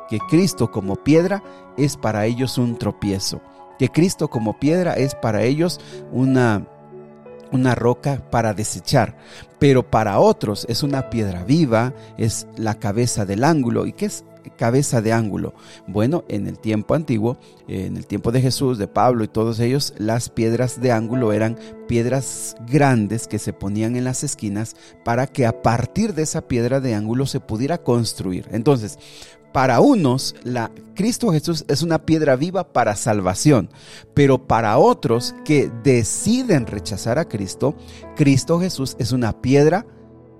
que 0.10 0.20
Cristo 0.20 0.72
como 0.72 0.96
piedra 0.96 1.44
es 1.78 1.98
para 1.98 2.26
ellos 2.26 2.58
un 2.58 2.78
tropiezo, 2.78 3.42
que 3.78 3.90
Cristo 3.90 4.30
como 4.30 4.60
piedra 4.60 4.94
es 4.94 5.16
para 5.16 5.44
ellos 5.44 5.80
una 6.12 6.66
una 7.52 7.74
roca 7.74 8.22
para 8.30 8.54
desechar, 8.54 9.18
pero 9.58 9.90
para 9.90 10.20
otros 10.20 10.66
es 10.70 10.84
una 10.84 11.10
piedra 11.10 11.44
viva, 11.44 11.94
es 12.18 12.48
la 12.56 12.76
cabeza 12.76 13.26
del 13.26 13.44
ángulo. 13.44 13.86
¿Y 13.86 13.94
qué 13.94 14.06
es 14.06 14.24
cabeza 14.58 15.02
de 15.02 15.14
ángulo? 15.14 15.54
Bueno, 15.88 16.24
en 16.28 16.48
el 16.48 16.60
tiempo 16.60 16.96
antiguo, 16.96 17.38
en 17.68 17.98
el 17.98 18.06
tiempo 18.08 18.32
de 18.32 18.42
Jesús, 18.42 18.78
de 18.78 18.88
Pablo 18.88 19.24
y 19.24 19.28
todos 19.28 19.60
ellos, 19.60 19.94
las 19.98 20.30
piedras 20.30 20.82
de 20.82 20.92
ángulo 20.92 21.34
eran 21.34 21.58
piedras 21.88 22.56
grandes 22.68 23.28
que 23.28 23.40
se 23.40 23.54
ponían 23.54 23.96
en 23.96 24.04
las 24.04 24.24
esquinas 24.24 24.76
para 25.04 25.28
que 25.28 25.46
a 25.46 25.62
partir 25.62 26.14
de 26.14 26.24
esa 26.24 26.48
piedra 26.48 26.80
de 26.80 26.96
ángulo 26.96 27.26
se 27.26 27.40
pudiera 27.40 27.80
construir. 27.80 28.48
Entonces, 28.52 29.00
para 29.52 29.80
unos, 29.80 30.36
la, 30.44 30.72
Cristo 30.96 31.32
Jesús 31.32 31.66
es 31.68 31.82
una 31.82 32.06
piedra 32.06 32.36
viva 32.36 32.72
para 32.72 32.96
salvación, 32.96 33.70
pero 34.14 34.48
para 34.48 34.78
otros 34.78 35.34
que 35.44 35.72
deciden 35.84 36.68
rechazar 36.68 37.18
a 37.18 37.26
Cristo, 37.26 37.76
Cristo 38.16 38.60
Jesús 38.60 38.96
es 39.00 39.12
una 39.12 39.42
piedra 39.42 39.86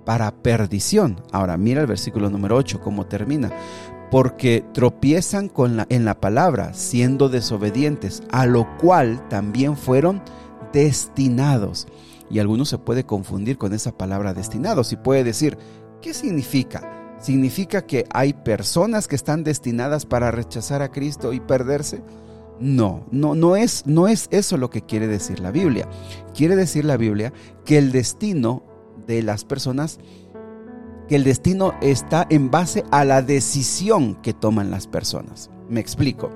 para 0.04 0.30
perdición. 0.42 1.20
Ahora 1.32 1.56
mira 1.56 1.80
el 1.80 1.86
versículo 1.86 2.30
número 2.30 2.56
8, 2.56 2.80
cómo 2.80 3.06
termina. 3.06 3.50
Porque 4.10 4.64
tropiezan 4.72 5.48
con 5.48 5.76
la, 5.76 5.86
en 5.88 6.04
la 6.04 6.20
palabra, 6.20 6.74
siendo 6.74 7.28
desobedientes, 7.28 8.22
a 8.30 8.46
lo 8.46 8.66
cual 8.78 9.28
también 9.28 9.76
fueron 9.76 10.22
destinados. 10.72 11.86
Y 12.30 12.38
algunos 12.38 12.68
se 12.68 12.78
puede 12.78 13.04
confundir 13.04 13.58
con 13.58 13.72
esa 13.72 13.92
palabra 13.92 14.34
destinados 14.34 14.92
y 14.92 14.96
puede 14.96 15.24
decir, 15.24 15.58
¿qué 16.00 16.14
significa? 16.14 17.16
¿Significa 17.20 17.82
que 17.82 18.06
hay 18.12 18.32
personas 18.32 19.06
que 19.06 19.16
están 19.16 19.44
destinadas 19.44 20.06
para 20.06 20.30
rechazar 20.30 20.80
a 20.80 20.90
Cristo 20.90 21.32
y 21.32 21.40
perderse? 21.40 22.02
No, 22.60 23.06
no, 23.10 23.34
no 23.34 23.56
es, 23.56 23.86
no 23.86 24.06
es 24.06 24.28
eso 24.30 24.56
lo 24.56 24.70
que 24.70 24.82
quiere 24.82 25.06
decir 25.06 25.40
la 25.40 25.50
Biblia. 25.50 25.88
Quiere 26.34 26.56
decir 26.56 26.84
la 26.84 26.96
Biblia 26.96 27.32
que 27.64 27.78
el 27.78 27.90
destino 27.90 28.62
de 29.06 29.22
las 29.22 29.44
personas, 29.44 29.98
que 31.10 31.16
el 31.16 31.24
destino 31.24 31.74
está 31.80 32.24
en 32.30 32.52
base 32.52 32.84
a 32.92 33.04
la 33.04 33.20
decisión 33.20 34.14
que 34.22 34.32
toman 34.32 34.70
las 34.70 34.86
personas. 34.86 35.50
Me 35.68 35.80
explico. 35.80 36.30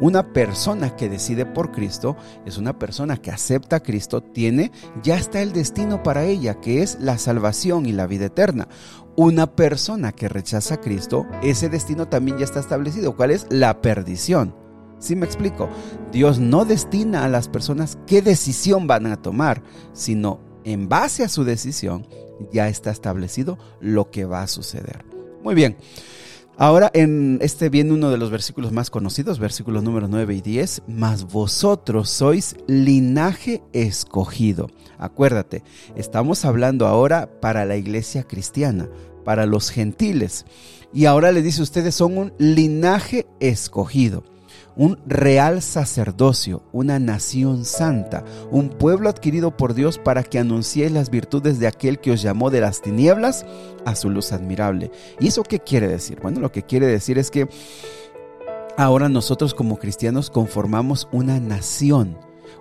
Una 0.00 0.32
persona 0.32 0.94
que 0.94 1.08
decide 1.08 1.46
por 1.46 1.72
Cristo 1.72 2.16
es 2.46 2.56
una 2.56 2.78
persona 2.78 3.16
que 3.16 3.32
acepta 3.32 3.76
a 3.76 3.82
Cristo, 3.82 4.22
tiene, 4.22 4.70
ya 5.02 5.16
está 5.16 5.42
el 5.42 5.52
destino 5.52 6.04
para 6.04 6.22
ella, 6.26 6.60
que 6.60 6.80
es 6.80 6.96
la 7.00 7.18
salvación 7.18 7.86
y 7.86 7.92
la 7.92 8.06
vida 8.06 8.26
eterna. 8.26 8.68
Una 9.16 9.56
persona 9.56 10.12
que 10.12 10.28
rechaza 10.28 10.74
a 10.74 10.80
Cristo, 10.80 11.26
ese 11.42 11.68
destino 11.68 12.06
también 12.06 12.38
ya 12.38 12.44
está 12.44 12.60
establecido. 12.60 13.16
¿Cuál 13.16 13.32
es? 13.32 13.48
La 13.50 13.82
perdición. 13.82 14.54
¿Sí 15.00 15.16
me 15.16 15.26
explico? 15.26 15.68
Dios 16.12 16.38
no 16.38 16.64
destina 16.64 17.24
a 17.24 17.28
las 17.28 17.48
personas 17.48 17.98
qué 18.06 18.22
decisión 18.22 18.86
van 18.86 19.06
a 19.06 19.20
tomar, 19.20 19.64
sino 19.92 20.38
en 20.62 20.88
base 20.88 21.24
a 21.24 21.28
su 21.28 21.42
decisión 21.42 22.06
ya 22.52 22.68
está 22.68 22.90
establecido 22.90 23.58
lo 23.80 24.10
que 24.10 24.24
va 24.24 24.42
a 24.42 24.48
suceder. 24.48 25.04
Muy 25.42 25.54
bien. 25.54 25.76
Ahora 26.56 26.90
en 26.92 27.38
este 27.40 27.70
viene 27.70 27.94
uno 27.94 28.10
de 28.10 28.18
los 28.18 28.30
versículos 28.30 28.70
más 28.70 28.90
conocidos, 28.90 29.38
versículos 29.38 29.82
número 29.82 30.08
9 30.08 30.34
y 30.34 30.40
10, 30.42 30.82
mas 30.88 31.24
vosotros 31.24 32.10
sois 32.10 32.54
linaje 32.66 33.62
escogido. 33.72 34.68
Acuérdate, 34.98 35.62
estamos 35.96 36.44
hablando 36.44 36.86
ahora 36.86 37.40
para 37.40 37.64
la 37.64 37.76
iglesia 37.76 38.24
cristiana, 38.24 38.90
para 39.24 39.46
los 39.46 39.70
gentiles. 39.70 40.44
Y 40.92 41.06
ahora 41.06 41.32
le 41.32 41.40
dice, 41.40 41.62
ustedes 41.62 41.94
son 41.94 42.18
un 42.18 42.32
linaje 42.36 43.26
escogido 43.40 44.22
un 44.76 44.98
real 45.06 45.62
sacerdocio, 45.62 46.62
una 46.72 46.98
nación 46.98 47.64
santa, 47.64 48.24
un 48.50 48.68
pueblo 48.68 49.08
adquirido 49.08 49.56
por 49.56 49.74
Dios 49.74 49.98
para 49.98 50.22
que 50.22 50.38
anunciéis 50.38 50.92
las 50.92 51.10
virtudes 51.10 51.58
de 51.58 51.66
aquel 51.66 51.98
que 51.98 52.12
os 52.12 52.22
llamó 52.22 52.50
de 52.50 52.60
las 52.60 52.80
tinieblas 52.80 53.44
a 53.84 53.94
su 53.94 54.10
luz 54.10 54.32
admirable. 54.32 54.90
¿Y 55.18 55.28
eso 55.28 55.42
qué 55.42 55.60
quiere 55.60 55.88
decir? 55.88 56.20
Bueno, 56.20 56.40
lo 56.40 56.52
que 56.52 56.62
quiere 56.62 56.86
decir 56.86 57.18
es 57.18 57.30
que 57.30 57.48
ahora 58.76 59.08
nosotros 59.08 59.54
como 59.54 59.78
cristianos 59.78 60.30
conformamos 60.30 61.08
una 61.12 61.40
nación, 61.40 62.16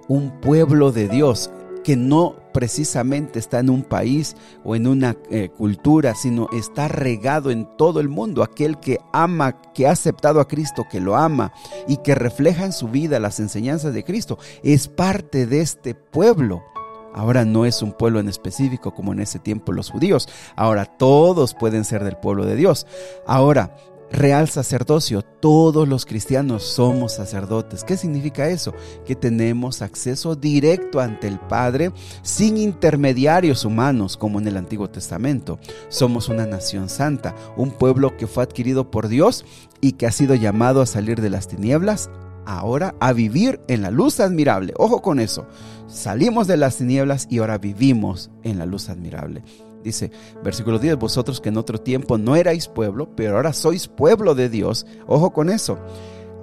un 0.08 0.32
pueblo 0.42 0.92
de 0.92 1.08
Dios 1.08 1.52
que 1.84 1.96
no 1.96 2.36
precisamente 2.60 3.40
está 3.40 3.60
en 3.60 3.70
un 3.70 3.84
país 3.84 4.36
o 4.66 4.76
en 4.76 4.86
una 4.86 5.16
eh, 5.32 5.48
cultura, 5.48 6.14
sino 6.14 6.50
está 6.52 6.90
regado 6.90 7.52
en 7.52 7.66
todo 7.78 8.02
el 8.02 8.10
mundo. 8.10 8.44
Aquel 8.44 8.82
que 8.82 8.98
ama, 9.14 9.62
que 9.74 9.88
ha 9.88 9.92
aceptado 9.92 10.42
a 10.42 10.48
Cristo, 10.50 10.86
que 10.92 11.00
lo 11.00 11.16
ama 11.16 11.54
y 11.88 11.96
que 12.04 12.16
refleja 12.16 12.66
en 12.66 12.74
su 12.74 12.90
vida 12.90 13.18
las 13.22 13.40
enseñanzas 13.40 13.94
de 13.94 14.04
Cristo, 14.04 14.40
es 14.62 14.90
parte 14.90 15.46
de 15.46 15.62
este 15.62 15.96
pueblo. 15.96 16.62
Ahora 17.14 17.46
no 17.46 17.66
es 17.66 17.82
un 17.82 17.94
pueblo 17.94 18.20
en 18.20 18.28
específico 18.28 18.94
como 18.94 19.14
en 19.14 19.22
ese 19.22 19.40
tiempo 19.40 19.72
los 19.72 19.90
judíos. 19.90 20.28
Ahora 20.58 20.84
todos 20.84 21.54
pueden 21.54 21.86
ser 21.86 22.04
del 22.04 22.18
pueblo 22.18 22.46
de 22.46 22.58
Dios. 22.58 22.86
Ahora 23.26 23.74
real 24.12 24.50
sacerdocio. 24.50 25.22
Todos 25.22 25.88
los 25.88 26.06
cristianos 26.06 26.64
somos 26.64 27.14
sacerdotes. 27.14 27.84
¿Qué 27.84 27.98
significa 27.98 28.50
eso? 28.50 28.74
Que 29.06 29.16
tenemos 29.16 29.82
acceso 29.82 30.36
directo 30.36 31.00
ante 31.00 31.28
el 31.28 31.40
Padre 31.40 31.92
sin 32.22 32.58
intermediarios 32.58 33.66
humanos 33.66 34.18
como 34.18 34.40
en 34.40 34.48
el 34.48 34.58
Antiguo 34.58 34.90
Testamento. 34.90 35.60
Somos 35.90 36.30
una 36.30 36.46
nación 36.46 36.90
santa, 36.90 37.36
un 37.56 37.72
pueblo 37.72 38.18
que 38.18 38.28
fue 38.28 38.44
adquirido 38.44 38.92
por 38.92 39.08
Dios 39.08 39.46
y 39.82 39.94
que 39.94 40.08
ha 40.08 40.12
sido 40.12 40.36
llamado 40.36 40.82
a 40.82 40.86
salir 40.86 41.22
de 41.22 41.30
las 41.30 41.48
tinieblas 41.48 42.10
ahora 42.50 42.96
a 43.00 43.14
vivir 43.14 43.62
en 43.68 43.84
la 43.84 43.92
luz 43.92 44.20
admirable. 44.20 44.74
Ojo 44.78 45.02
con 45.02 45.20
eso. 45.20 45.46
Salimos 45.88 46.48
de 46.48 46.58
las 46.58 46.78
tinieblas 46.78 47.28
y 47.30 47.40
ahora 47.40 47.60
vivimos 47.60 48.32
en 48.44 48.58
la 48.58 48.66
luz 48.66 48.90
admirable. 48.90 49.44
Dice, 49.84 50.12
versículo 50.44 50.80
10, 50.80 50.98
vosotros 50.98 51.40
que 51.40 51.50
en 51.50 51.58
otro 51.58 51.80
tiempo 51.80 52.18
no 52.18 52.36
erais 52.36 52.68
pueblo, 52.68 53.16
pero 53.16 53.36
ahora 53.36 53.54
sois 53.54 53.88
pueblo 53.88 54.36
de 54.36 54.50
Dios. 54.50 54.88
Ojo 55.08 55.32
con 55.32 55.50
eso. 55.50 55.78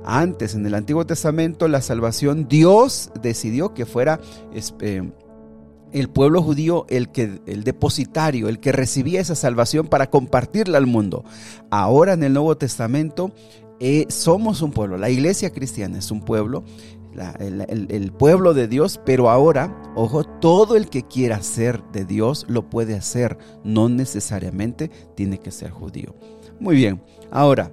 Antes, 0.04 0.54
en 0.54 0.64
el 0.64 0.74
Antiguo 0.74 1.04
Testamento, 1.04 1.66
la 1.66 1.82
salvación, 1.82 2.46
Dios 2.48 3.10
decidió 3.20 3.74
que 3.74 3.84
fuera 3.84 4.20
eh, 4.80 5.10
el 5.92 6.08
pueblo 6.08 6.40
judío 6.40 6.86
el, 6.88 7.10
que, 7.10 7.40
el 7.46 7.64
depositario, 7.64 8.48
el 8.48 8.60
que 8.60 8.70
recibía 8.70 9.20
esa 9.20 9.34
salvación 9.34 9.88
para 9.88 10.08
compartirla 10.08 10.78
al 10.78 10.86
mundo. 10.86 11.24
Ahora 11.70 12.12
en 12.12 12.22
el 12.22 12.32
Nuevo 12.32 12.56
Testamento 12.56 13.32
eh, 13.80 14.06
somos 14.08 14.62
un 14.62 14.70
pueblo, 14.70 14.96
la 14.96 15.10
iglesia 15.10 15.50
cristiana 15.50 15.98
es 15.98 16.10
un 16.10 16.20
pueblo 16.22 16.64
el, 17.38 18.12
pueblo 18.12 18.54
de 18.54 18.68
Dios, 18.68 19.00
pero 19.04 19.30
ahora, 19.30 19.74
ojo, 19.94 20.24
todo 20.24 20.76
el 20.76 20.88
que 20.88 21.02
quiera 21.04 21.42
ser 21.42 21.82
de 21.92 22.04
Dios 22.04 22.44
lo 22.48 22.68
puede 22.68 22.94
hacer, 22.94 23.38
no 23.64 23.88
necesariamente 23.88 24.90
tiene 25.14 25.38
que 25.38 25.50
ser 25.50 25.70
judío. 25.70 26.14
Muy 26.60 26.76
bien, 26.76 27.02
ahora, 27.30 27.72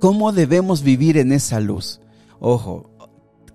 ¿cómo 0.00 0.32
debemos 0.32 0.82
vivir 0.82 1.18
en 1.18 1.32
esa 1.32 1.60
luz? 1.60 2.00
Ojo, 2.40 2.90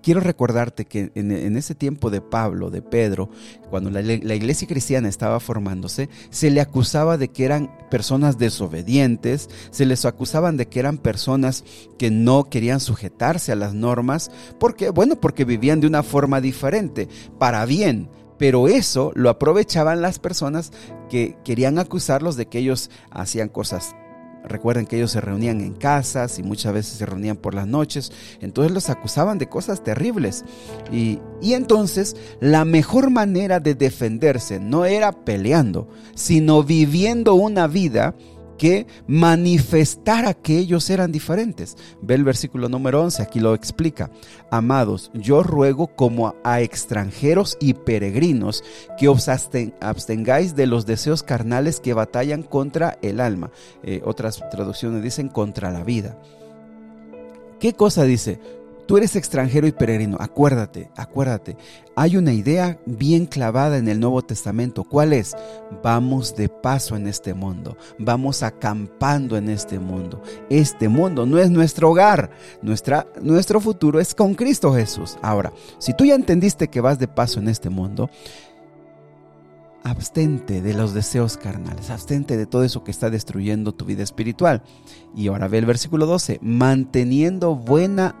quiero 0.08 0.20
recordarte 0.22 0.86
que 0.86 1.12
en, 1.16 1.54
ese 1.58 1.74
tiempo 1.74 2.08
de 2.08 2.22
Pablo, 2.22 2.70
de 2.70 2.80
Pedro, 2.80 3.28
cuando 3.68 3.90
la, 3.90 4.00
iglesia 4.00 4.66
cristiana 4.66 5.06
estaba 5.06 5.38
formándose, 5.38 6.08
se 6.30 6.50
le 6.50 6.62
acusaba 6.62 7.18
de 7.18 7.28
que 7.28 7.44
eran 7.44 7.70
personas 7.90 8.38
desobedientes, 8.38 9.50
se 9.70 9.84
les 9.84 10.06
acusaban 10.06 10.56
de 10.56 10.66
que 10.66 10.80
eran 10.80 10.96
personas 10.96 11.62
que 11.98 12.10
no 12.10 12.44
querían 12.44 12.80
sujetarse 12.80 13.52
a 13.52 13.56
las 13.56 13.74
normas, 13.74 14.30
porque, 14.58 14.88
bueno, 14.88 15.20
porque 15.20 15.44
vivían 15.44 15.80
de 15.80 15.88
una 15.88 16.02
forma 16.02 16.40
diferente, 16.40 17.06
para 17.38 17.66
bien. 17.66 18.08
Pero 18.38 18.66
eso 18.66 19.12
lo 19.14 19.28
aprovechaban 19.28 20.00
las 20.00 20.18
personas 20.18 20.72
que 21.10 21.36
querían 21.44 21.78
acusarlos 21.78 22.36
de 22.36 22.46
que 22.46 22.60
ellos 22.60 22.88
hacían 23.10 23.50
cosas 23.50 23.94
Recuerden 24.44 24.86
que 24.86 24.96
ellos 24.96 25.10
se 25.10 25.20
reunían 25.20 25.60
en 25.60 25.74
casas 25.74 26.38
y 26.38 26.42
muchas 26.42 26.72
veces 26.72 26.98
se 26.98 27.06
reunían 27.06 27.36
por 27.36 27.54
las 27.54 27.66
noches. 27.66 28.12
Entonces 28.40 28.72
los 28.72 28.90
acusaban 28.90 29.38
de 29.38 29.48
cosas 29.48 29.82
terribles. 29.82 30.44
Y, 30.92 31.20
y, 31.40 31.54
entonces 31.54 32.16
la 32.40 32.64
mejor 32.64 33.10
manera 33.10 33.60
de 33.60 33.74
defenderse 33.74 34.60
no 34.60 34.84
era 34.84 35.12
peleando, 35.12 35.88
sino 36.14 36.62
viviendo 36.62 37.34
una 37.34 37.66
vida 37.66 38.14
que 38.58 38.86
manifestara 39.06 40.34
que 40.34 40.58
ellos 40.58 40.90
eran 40.90 41.12
diferentes. 41.12 41.76
Ve 42.02 42.14
el 42.14 42.24
versículo 42.24 42.68
número 42.68 43.02
11, 43.02 43.22
aquí 43.22 43.40
lo 43.40 43.54
explica. 43.54 44.10
Amados, 44.50 45.10
yo 45.14 45.42
ruego 45.42 45.86
como 45.86 46.34
a 46.44 46.60
extranjeros 46.60 47.56
y 47.60 47.74
peregrinos 47.74 48.62
que 48.98 49.08
os 49.08 49.28
abstengáis 49.28 50.56
de 50.56 50.66
los 50.66 50.84
deseos 50.84 51.22
carnales 51.22 51.80
que 51.80 51.94
batallan 51.94 52.42
contra 52.42 52.98
el 53.00 53.20
alma. 53.20 53.50
Eh, 53.82 54.02
otras 54.04 54.42
traducciones 54.50 55.02
dicen 55.02 55.28
contra 55.28 55.70
la 55.70 55.84
vida. 55.84 56.18
¿Qué 57.60 57.72
cosa 57.72 58.04
dice? 58.04 58.40
Tú 58.88 58.96
eres 58.96 59.16
extranjero 59.16 59.66
y 59.66 59.72
peregrino. 59.72 60.16
Acuérdate, 60.18 60.90
acuérdate. 60.96 61.58
Hay 61.94 62.16
una 62.16 62.32
idea 62.32 62.78
bien 62.86 63.26
clavada 63.26 63.76
en 63.76 63.86
el 63.86 64.00
Nuevo 64.00 64.22
Testamento. 64.22 64.82
¿Cuál 64.82 65.12
es? 65.12 65.36
Vamos 65.82 66.34
de 66.34 66.48
paso 66.48 66.96
en 66.96 67.06
este 67.06 67.34
mundo. 67.34 67.76
Vamos 67.98 68.42
acampando 68.42 69.36
en 69.36 69.50
este 69.50 69.78
mundo. 69.78 70.22
Este 70.48 70.88
mundo 70.88 71.26
no 71.26 71.36
es 71.38 71.50
nuestro 71.50 71.90
hogar. 71.90 72.30
Nuestra, 72.62 73.06
nuestro 73.20 73.60
futuro 73.60 74.00
es 74.00 74.14
con 74.14 74.34
Cristo 74.34 74.72
Jesús. 74.72 75.18
Ahora, 75.20 75.52
si 75.78 75.92
tú 75.92 76.06
ya 76.06 76.14
entendiste 76.14 76.68
que 76.68 76.80
vas 76.80 76.98
de 76.98 77.08
paso 77.08 77.40
en 77.40 77.48
este 77.48 77.68
mundo, 77.68 78.08
abstente 79.84 80.62
de 80.62 80.72
los 80.72 80.94
deseos 80.94 81.36
carnales, 81.36 81.90
abstente 81.90 82.38
de 82.38 82.46
todo 82.46 82.64
eso 82.64 82.84
que 82.84 82.90
está 82.90 83.10
destruyendo 83.10 83.74
tu 83.74 83.84
vida 83.84 84.02
espiritual. 84.02 84.62
Y 85.14 85.28
ahora 85.28 85.46
ve 85.46 85.58
el 85.58 85.66
versículo 85.66 86.06
12, 86.06 86.38
manteniendo 86.40 87.54
buena 87.54 88.14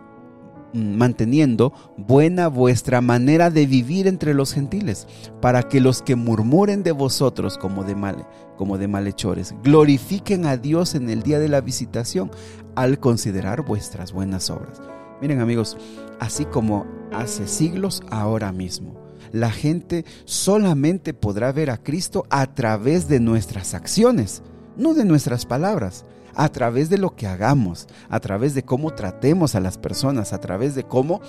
manteniendo 0.72 1.72
buena 1.96 2.48
vuestra 2.48 3.00
manera 3.00 3.50
de 3.50 3.66
vivir 3.66 4.06
entre 4.06 4.34
los 4.34 4.52
gentiles, 4.52 5.06
para 5.40 5.62
que 5.62 5.80
los 5.80 6.02
que 6.02 6.16
murmuren 6.16 6.82
de 6.82 6.92
vosotros 6.92 7.58
como 7.58 7.84
de 7.84 7.94
mal, 7.94 8.26
como 8.56 8.78
de 8.78 8.88
malhechores, 8.88 9.54
glorifiquen 9.62 10.46
a 10.46 10.56
Dios 10.56 10.94
en 10.94 11.10
el 11.10 11.22
día 11.22 11.38
de 11.38 11.48
la 11.48 11.60
visitación 11.60 12.30
al 12.74 12.98
considerar 12.98 13.62
vuestras 13.62 14.12
buenas 14.12 14.50
obras. 14.50 14.80
Miren 15.20 15.40
amigos, 15.40 15.76
así 16.20 16.44
como 16.44 16.86
hace 17.12 17.48
siglos 17.48 18.02
ahora 18.10 18.52
mismo, 18.52 18.94
la 19.32 19.50
gente 19.50 20.04
solamente 20.24 21.12
podrá 21.12 21.52
ver 21.52 21.70
a 21.70 21.78
Cristo 21.78 22.24
a 22.30 22.54
través 22.54 23.08
de 23.08 23.20
nuestras 23.20 23.74
acciones, 23.74 24.42
no 24.76 24.94
de 24.94 25.04
nuestras 25.04 25.44
palabras 25.44 26.04
a 26.38 26.48
través 26.50 26.88
de 26.88 26.98
lo 26.98 27.16
que 27.16 27.26
hagamos, 27.26 27.88
a 28.08 28.20
través 28.20 28.54
de 28.54 28.62
cómo 28.62 28.94
tratemos 28.94 29.56
a 29.56 29.60
las 29.60 29.76
personas, 29.76 30.32
a 30.32 30.38
través 30.38 30.76
de 30.76 30.84
cómo 30.84 31.20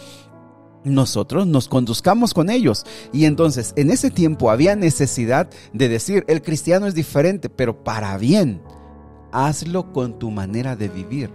nosotros 0.84 1.48
nos 1.48 1.68
conduzcamos 1.68 2.36
con 2.36 2.52
ellos. 2.52 2.86
Y 3.12 3.26
entonces 3.26 3.74
en 3.76 3.90
ese 3.90 4.12
tiempo 4.12 4.52
había 4.52 4.76
necesidad 4.76 5.50
de 5.74 5.90
decir, 5.90 6.26
el 6.28 6.44
cristiano 6.44 6.86
es 6.86 6.94
diferente, 6.94 7.50
pero 7.50 7.84
para 7.84 8.18
bien. 8.20 8.62
Hazlo 9.32 9.92
con 9.94 10.20
tu 10.20 10.30
manera 10.30 10.76
de 10.76 10.90
vivir. 10.90 11.32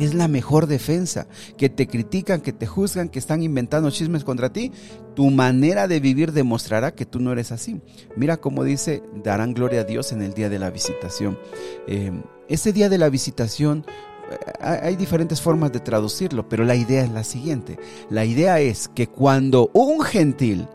Es 0.00 0.14
la 0.14 0.26
mejor 0.26 0.66
defensa. 0.66 1.28
Que 1.56 1.68
te 1.68 1.86
critican, 1.86 2.40
que 2.40 2.52
te 2.52 2.66
juzgan, 2.66 3.08
que 3.08 3.20
están 3.20 3.44
inventando 3.44 3.90
chismes 3.90 4.24
contra 4.24 4.52
ti. 4.52 4.72
Tu 5.14 5.30
manera 5.30 5.86
de 5.86 6.00
vivir 6.00 6.32
demostrará 6.32 6.94
que 6.94 7.06
tú 7.06 7.20
no 7.20 7.30
eres 7.30 7.52
así. 7.52 7.80
Mira 8.16 8.38
cómo 8.38 8.64
dice, 8.64 9.04
darán 9.22 9.54
gloria 9.54 9.82
a 9.82 9.84
Dios 9.84 10.10
en 10.10 10.22
el 10.22 10.34
día 10.34 10.48
de 10.48 10.58
la 10.58 10.70
visitación. 10.70 11.38
Eh, 11.86 12.12
ese 12.48 12.72
día 12.72 12.88
de 12.88 12.98
la 12.98 13.08
visitación 13.08 13.84
eh, 14.30 14.36
hay 14.60 14.96
diferentes 14.96 15.40
formas 15.40 15.72
de 15.72 15.80
traducirlo, 15.80 16.48
pero 16.48 16.64
la 16.64 16.74
idea 16.74 17.02
es 17.02 17.10
la 17.10 17.24
siguiente. 17.24 17.78
La 18.10 18.24
idea 18.24 18.60
es 18.60 18.88
que 18.88 19.06
cuando 19.06 19.70
un 19.72 20.00
gentil 20.02 20.66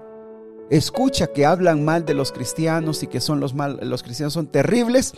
escucha 0.70 1.28
que 1.28 1.46
hablan 1.46 1.84
mal 1.84 2.06
de 2.06 2.14
los 2.14 2.32
cristianos 2.32 3.04
y 3.04 3.08
que 3.08 3.22
son 3.22 3.40
los 3.40 3.54
mal, 3.54 3.80
los 3.84 4.04
cristianos 4.04 4.34
son 4.34 4.48
terribles, 4.48 5.14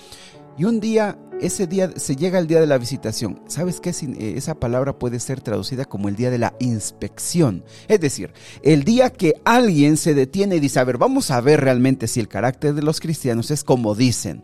y 0.57 0.63
un 0.63 0.79
día, 0.79 1.17
ese 1.41 1.67
día, 1.67 1.91
se 1.97 2.15
llega 2.15 2.39
el 2.39 2.47
día 2.47 2.62
de 2.62 2.67
la 2.67 2.77
visitación. 2.77 3.41
¿Sabes 3.47 3.81
qué? 3.81 3.89
Eh, 3.89 4.35
esa 4.38 4.55
palabra 4.55 4.97
puede 4.97 5.19
ser 5.19 5.41
traducida 5.41 5.83
como 5.83 6.07
el 6.07 6.15
día 6.15 6.31
de 6.31 6.38
la 6.38 6.55
inspección. 6.59 7.65
Es 7.89 8.00
decir, 8.00 8.31
el 8.63 8.85
día 8.85 9.09
que 9.09 9.33
alguien 9.43 9.97
se 9.97 10.13
detiene 10.13 10.55
y 10.55 10.59
dice, 10.62 10.79
a 10.79 10.85
ver, 10.85 10.97
vamos 10.97 11.29
a 11.31 11.41
ver 11.41 11.59
realmente 11.59 12.07
si 12.07 12.21
el 12.21 12.29
carácter 12.29 12.74
de 12.74 12.83
los 12.83 13.01
cristianos 13.01 13.51
es 13.51 13.65
como 13.65 13.95
dicen. 13.95 14.43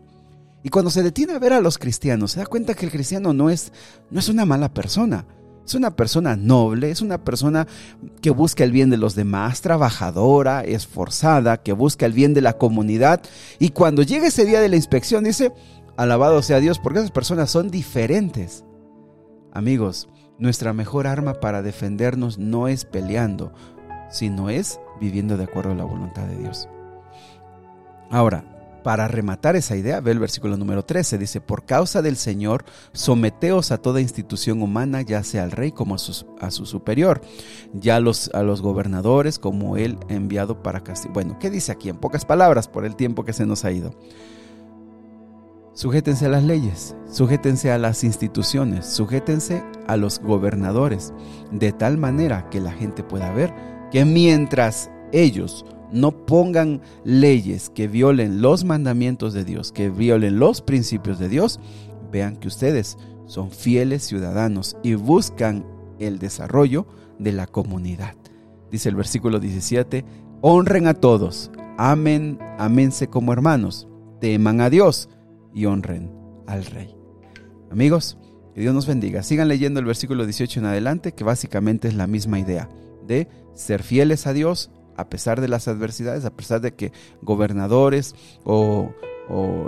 Y 0.62 0.68
cuando 0.68 0.90
se 0.90 1.02
detiene 1.02 1.32
a 1.32 1.38
ver 1.38 1.52
a 1.52 1.60
los 1.60 1.78
cristianos, 1.78 2.32
se 2.32 2.40
da 2.40 2.46
cuenta 2.46 2.74
que 2.74 2.86
el 2.86 2.92
cristiano 2.92 3.32
no 3.32 3.50
es, 3.50 3.72
no 4.10 4.20
es 4.20 4.28
una 4.28 4.44
mala 4.44 4.72
persona. 4.72 5.26
Es 5.64 5.74
una 5.74 5.94
persona 5.94 6.34
noble, 6.34 6.90
es 6.90 7.02
una 7.02 7.22
persona 7.22 7.68
que 8.20 8.30
busca 8.30 8.64
el 8.64 8.72
bien 8.72 8.90
de 8.90 8.96
los 8.96 9.14
demás, 9.14 9.60
trabajadora, 9.60 10.62
esforzada, 10.62 11.62
que 11.62 11.72
busca 11.72 12.04
el 12.04 12.12
bien 12.12 12.34
de 12.34 12.40
la 12.40 12.54
comunidad. 12.54 13.22
Y 13.60 13.70
cuando 13.70 14.02
llega 14.02 14.26
ese 14.26 14.44
día 14.44 14.60
de 14.60 14.68
la 14.68 14.76
inspección, 14.76 15.22
dice, 15.22 15.52
Alabado 15.96 16.42
sea 16.42 16.58
Dios, 16.58 16.78
porque 16.78 16.98
esas 16.98 17.10
personas 17.10 17.50
son 17.50 17.70
diferentes. 17.70 18.64
Amigos, 19.52 20.08
nuestra 20.38 20.72
mejor 20.72 21.06
arma 21.06 21.34
para 21.34 21.62
defendernos 21.62 22.38
no 22.38 22.66
es 22.66 22.84
peleando, 22.84 23.52
sino 24.10 24.50
es 24.50 24.80
viviendo 25.00 25.36
de 25.36 25.44
acuerdo 25.44 25.72
a 25.72 25.76
la 25.76 25.84
voluntad 25.84 26.24
de 26.24 26.38
Dios. 26.38 26.68
Ahora, 28.10 28.51
para 28.82 29.08
rematar 29.08 29.56
esa 29.56 29.76
idea, 29.76 30.00
ve 30.00 30.12
el 30.12 30.18
versículo 30.18 30.56
número 30.56 30.84
13, 30.84 31.18
dice, 31.18 31.40
por 31.40 31.64
causa 31.64 32.02
del 32.02 32.16
Señor, 32.16 32.64
someteos 32.92 33.72
a 33.72 33.78
toda 33.78 34.00
institución 34.00 34.62
humana, 34.62 35.02
ya 35.02 35.22
sea 35.22 35.44
al 35.44 35.50
rey 35.50 35.72
como 35.72 35.94
a 35.94 35.98
su, 35.98 36.26
a 36.40 36.50
su 36.50 36.66
superior, 36.66 37.20
ya 37.72 38.00
los, 38.00 38.30
a 38.34 38.42
los 38.42 38.62
gobernadores 38.62 39.38
como 39.38 39.76
él 39.76 39.98
enviado 40.08 40.62
para 40.62 40.82
castigar. 40.82 41.14
Bueno, 41.14 41.38
¿qué 41.38 41.50
dice 41.50 41.72
aquí? 41.72 41.88
En 41.88 41.96
pocas 41.96 42.24
palabras, 42.24 42.68
por 42.68 42.84
el 42.84 42.96
tiempo 42.96 43.24
que 43.24 43.32
se 43.32 43.46
nos 43.46 43.64
ha 43.64 43.72
ido. 43.72 43.94
Sujétense 45.74 46.26
a 46.26 46.28
las 46.28 46.42
leyes, 46.42 46.94
sujétense 47.10 47.72
a 47.72 47.78
las 47.78 48.04
instituciones, 48.04 48.84
sujétense 48.86 49.64
a 49.86 49.96
los 49.96 50.20
gobernadores, 50.20 51.14
de 51.50 51.72
tal 51.72 51.96
manera 51.96 52.50
que 52.50 52.60
la 52.60 52.72
gente 52.72 53.02
pueda 53.02 53.32
ver 53.32 53.54
que 53.90 54.04
mientras 54.04 54.90
ellos 55.12 55.64
no 55.92 56.26
pongan 56.26 56.80
leyes 57.04 57.70
que 57.70 57.88
violen 57.88 58.40
los 58.40 58.64
mandamientos 58.64 59.34
de 59.34 59.44
Dios, 59.44 59.72
que 59.72 59.90
violen 59.90 60.38
los 60.38 60.62
principios 60.62 61.18
de 61.18 61.28
Dios, 61.28 61.60
vean 62.10 62.36
que 62.36 62.48
ustedes 62.48 62.98
son 63.26 63.50
fieles 63.50 64.02
ciudadanos 64.02 64.76
y 64.82 64.94
buscan 64.94 65.64
el 65.98 66.18
desarrollo 66.18 66.86
de 67.18 67.32
la 67.32 67.46
comunidad. 67.46 68.14
Dice 68.70 68.88
el 68.88 68.96
versículo 68.96 69.38
17, 69.38 70.04
honren 70.40 70.86
a 70.86 70.94
todos, 70.94 71.50
amen, 71.78 72.38
amense 72.58 73.08
como 73.08 73.32
hermanos, 73.32 73.88
teman 74.20 74.60
a 74.60 74.70
Dios 74.70 75.08
y 75.54 75.66
honren 75.66 76.10
al 76.46 76.64
rey. 76.64 76.94
Amigos, 77.70 78.18
que 78.54 78.60
Dios 78.60 78.74
nos 78.74 78.86
bendiga. 78.86 79.22
Sigan 79.22 79.48
leyendo 79.48 79.80
el 79.80 79.86
versículo 79.86 80.24
18 80.24 80.60
en 80.60 80.66
adelante, 80.66 81.12
que 81.12 81.24
básicamente 81.24 81.88
es 81.88 81.94
la 81.94 82.06
misma 82.06 82.38
idea 82.38 82.68
de 83.06 83.28
ser 83.54 83.82
fieles 83.82 84.26
a 84.26 84.32
Dios 84.32 84.70
a 84.96 85.08
pesar 85.08 85.40
de 85.40 85.48
las 85.48 85.68
adversidades, 85.68 86.24
a 86.24 86.34
pesar 86.34 86.60
de 86.60 86.74
que 86.74 86.92
gobernadores 87.22 88.14
o, 88.44 88.92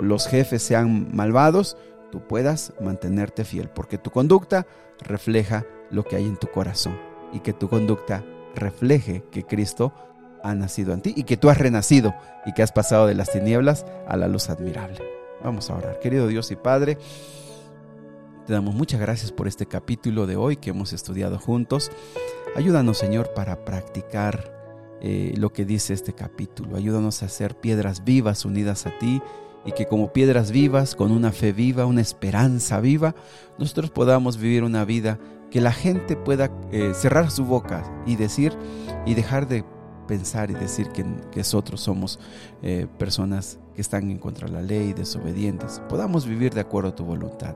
los 0.01 0.27
jefes 0.27 0.61
sean 0.61 1.15
malvados, 1.15 1.75
tú 2.11 2.21
puedas 2.27 2.73
mantenerte 2.79 3.45
fiel, 3.45 3.69
porque 3.69 3.97
tu 3.97 4.11
conducta 4.11 4.67
refleja 4.99 5.65
lo 5.89 6.03
que 6.03 6.17
hay 6.17 6.25
en 6.25 6.37
tu 6.37 6.47
corazón 6.47 6.95
y 7.33 7.39
que 7.39 7.53
tu 7.53 7.67
conducta 7.67 8.23
refleje 8.53 9.23
que 9.31 9.43
Cristo 9.43 9.91
ha 10.43 10.53
nacido 10.53 10.93
en 10.93 11.01
ti 11.01 11.13
y 11.15 11.23
que 11.23 11.37
tú 11.37 11.49
has 11.49 11.57
renacido 11.57 12.13
y 12.45 12.53
que 12.53 12.61
has 12.61 12.71
pasado 12.71 13.07
de 13.07 13.15
las 13.15 13.31
tinieblas 13.31 13.85
a 14.07 14.17
la 14.17 14.27
luz 14.27 14.49
admirable. 14.49 14.99
Vamos 15.43 15.69
a 15.69 15.75
orar. 15.75 15.99
Querido 15.99 16.27
Dios 16.27 16.51
y 16.51 16.55
Padre, 16.55 16.99
te 18.45 18.53
damos 18.53 18.75
muchas 18.75 18.99
gracias 19.01 19.31
por 19.31 19.47
este 19.47 19.65
capítulo 19.65 20.27
de 20.27 20.35
hoy 20.35 20.57
que 20.57 20.69
hemos 20.69 20.93
estudiado 20.93 21.39
juntos. 21.39 21.91
Ayúdanos, 22.55 22.99
Señor, 22.99 23.33
para 23.33 23.65
practicar 23.65 24.54
eh, 25.07 25.35
lo 25.37 25.53
que 25.53 25.65
dice 25.65 25.93
este 25.93 26.13
capítulo. 26.13 26.75
Ayúdanos 26.75 27.21
a 27.21 27.29
ser 27.29 27.55
piedras 27.55 28.03
vivas 28.03 28.43
unidas 28.43 28.87
a 28.87 28.97
ti 28.97 29.21
y 29.63 29.71
que 29.73 29.85
como 29.85 30.11
piedras 30.11 30.49
vivas, 30.49 30.95
con 30.95 31.11
una 31.11 31.31
fe 31.31 31.53
viva, 31.53 31.85
una 31.85 32.01
esperanza 32.01 32.79
viva, 32.79 33.13
nosotros 33.59 33.91
podamos 33.91 34.37
vivir 34.37 34.63
una 34.63 34.83
vida 34.83 35.19
que 35.51 35.61
la 35.61 35.71
gente 35.71 36.15
pueda 36.15 36.49
eh, 36.71 36.93
cerrar 36.95 37.29
su 37.29 37.45
boca 37.45 37.83
y 38.07 38.15
decir 38.15 38.57
y 39.05 39.13
dejar 39.13 39.47
de 39.47 39.63
pensar 40.07 40.49
y 40.49 40.55
decir 40.55 40.89
que, 40.89 41.05
nosotros 41.35 41.81
somos 41.81 42.19
eh, 42.63 42.87
personas 42.97 43.59
que 43.75 43.81
están 43.81 44.09
en 44.09 44.17
contra 44.17 44.47
de 44.47 44.53
la 44.53 44.61
ley, 44.61 44.93
desobedientes, 44.93 45.81
podamos 45.89 46.25
vivir 46.25 46.53
de 46.53 46.61
acuerdo 46.61 46.89
a 46.89 46.95
tu 46.95 47.03
voluntad. 47.03 47.55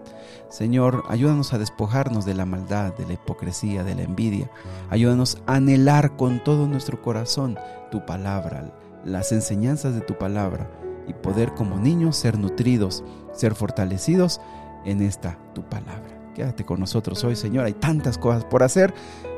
Señor, 0.49 1.03
ayúdanos 1.07 1.53
a 1.53 1.57
despojarnos 1.57 2.25
de 2.25 2.35
la 2.35 2.45
maldad, 2.45 2.93
de 2.95 3.05
la 3.05 3.13
hipocresía, 3.13 3.83
de 3.83 3.95
la 3.95 4.03
envidia. 4.03 4.51
Ayúdanos 4.89 5.41
a 5.47 5.55
anhelar 5.55 6.15
con 6.15 6.43
todo 6.43 6.67
nuestro 6.67 7.01
corazón 7.01 7.57
tu 7.91 8.05
palabra, 8.05 8.73
las 9.05 9.31
enseñanzas 9.31 9.95
de 9.95 10.01
tu 10.01 10.17
palabra 10.17 10.69
y 11.07 11.13
poder 11.13 11.53
como 11.55 11.77
niños 11.77 12.17
ser 12.17 12.37
nutridos, 12.37 13.03
ser 13.33 13.55
fortalecidos 13.55 14.41
en 14.85 15.01
esta 15.01 15.37
tu 15.53 15.63
palabra. 15.63 16.19
Quédate 16.35 16.65
con 16.65 16.79
nosotros 16.79 17.23
hoy, 17.23 17.35
Señor. 17.35 17.65
Hay 17.65 17.73
tantas 17.73 18.17
cosas 18.17 18.45
por 18.45 18.63
hacer. 18.63 18.93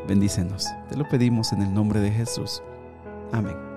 Bendícenos. 0.07 0.67
Te 0.89 0.97
lo 0.97 1.07
pedimos 1.07 1.53
en 1.53 1.61
el 1.61 1.73
nombre 1.73 1.99
de 1.99 2.11
Jesús. 2.11 2.61
Amén. 3.31 3.70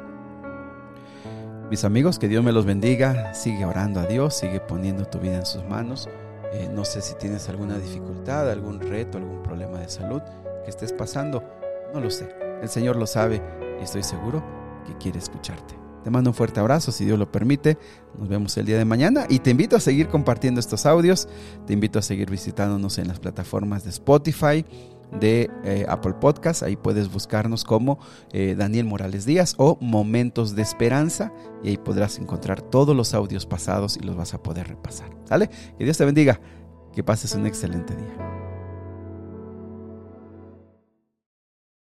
Mis 1.71 1.83
amigos, 1.85 2.19
que 2.19 2.29
Dios 2.29 2.45
me 2.45 2.53
los 2.53 2.67
bendiga. 2.67 3.33
Sigue 3.33 3.65
orando 3.65 4.01
a 4.01 4.07
Dios, 4.07 4.35
sigue 4.35 4.61
poniendo 4.61 5.07
tu 5.07 5.19
vida 5.19 5.37
en 5.37 5.47
sus 5.47 5.65
manos. 5.65 6.09
Eh, 6.53 6.69
no 6.73 6.85
sé 6.85 7.01
si 7.01 7.15
tienes 7.15 7.49
alguna 7.49 7.79
dificultad, 7.79 8.51
algún 8.51 8.81
reto, 8.81 9.19
algún 9.19 9.43
problema 9.43 9.79
de 9.79 9.89
salud 9.89 10.21
que 10.63 10.71
estés 10.71 10.93
pasando. 10.93 11.43
No 11.93 12.01
lo 12.01 12.11
sé. 12.11 12.29
El 12.61 12.69
Señor 12.69 12.97
lo 12.97 13.07
sabe 13.07 13.43
y 13.81 13.83
estoy 13.83 14.03
seguro 14.03 14.45
que 14.87 14.97
quiere 14.99 15.19
escucharte. 15.19 15.75
Te 16.05 16.11
mando 16.11 16.29
un 16.29 16.35
fuerte 16.35 16.61
abrazo, 16.61 16.93
si 16.93 17.07
Dios 17.07 17.19
lo 17.19 17.33
permite. 17.33 17.79
Nos 18.19 18.29
vemos 18.29 18.55
el 18.59 18.67
día 18.67 18.77
de 18.77 18.85
mañana 18.85 19.25
y 19.31 19.39
te 19.39 19.51
invito 19.51 19.75
a 19.75 19.81
seguir 19.81 20.09
compartiendo 20.09 20.61
estos 20.61 20.85
audios. 20.85 21.29
Te 21.67 21.73
invito 21.73 21.99
a 21.99 22.03
seguir 22.03 22.31
visitándonos 22.31 22.99
en 22.99 23.09
las 23.09 23.21
plataformas 23.21 23.85
de 23.85 23.91
Spotify, 23.91 24.67
de 25.13 25.51
eh, 25.65 25.87
Apple 25.89 26.15
Podcast. 26.21 26.63
Ahí 26.63 26.77
puedes 26.77 27.13
buscarnos 27.13 27.65
como 27.65 27.99
eh, 28.33 28.55
Daniel 28.57 28.87
Morales 28.87 29.25
Díaz 29.25 29.55
o 29.59 29.79
Momentos 29.81 30.55
de 30.55 30.63
Esperanza 30.63 31.33
y 31.63 31.69
ahí 31.69 31.77
podrás 31.77 32.19
encontrar 32.19 32.63
todos 32.63 32.97
los 32.97 33.15
audios 33.15 33.47
pasados 33.47 33.97
y 33.97 34.01
los 34.01 34.17
vas 34.17 34.35
a 34.35 34.43
poder 34.43 34.69
repasar. 34.69 35.11
¿Sale? 35.25 35.49
Que 35.79 35.85
Dios 35.85 35.99
te 35.99 36.05
bendiga. 36.05 36.41
Que 36.93 37.03
pases 37.03 37.35
un 37.35 37.47
excelente 37.47 37.95
día. 37.97 38.44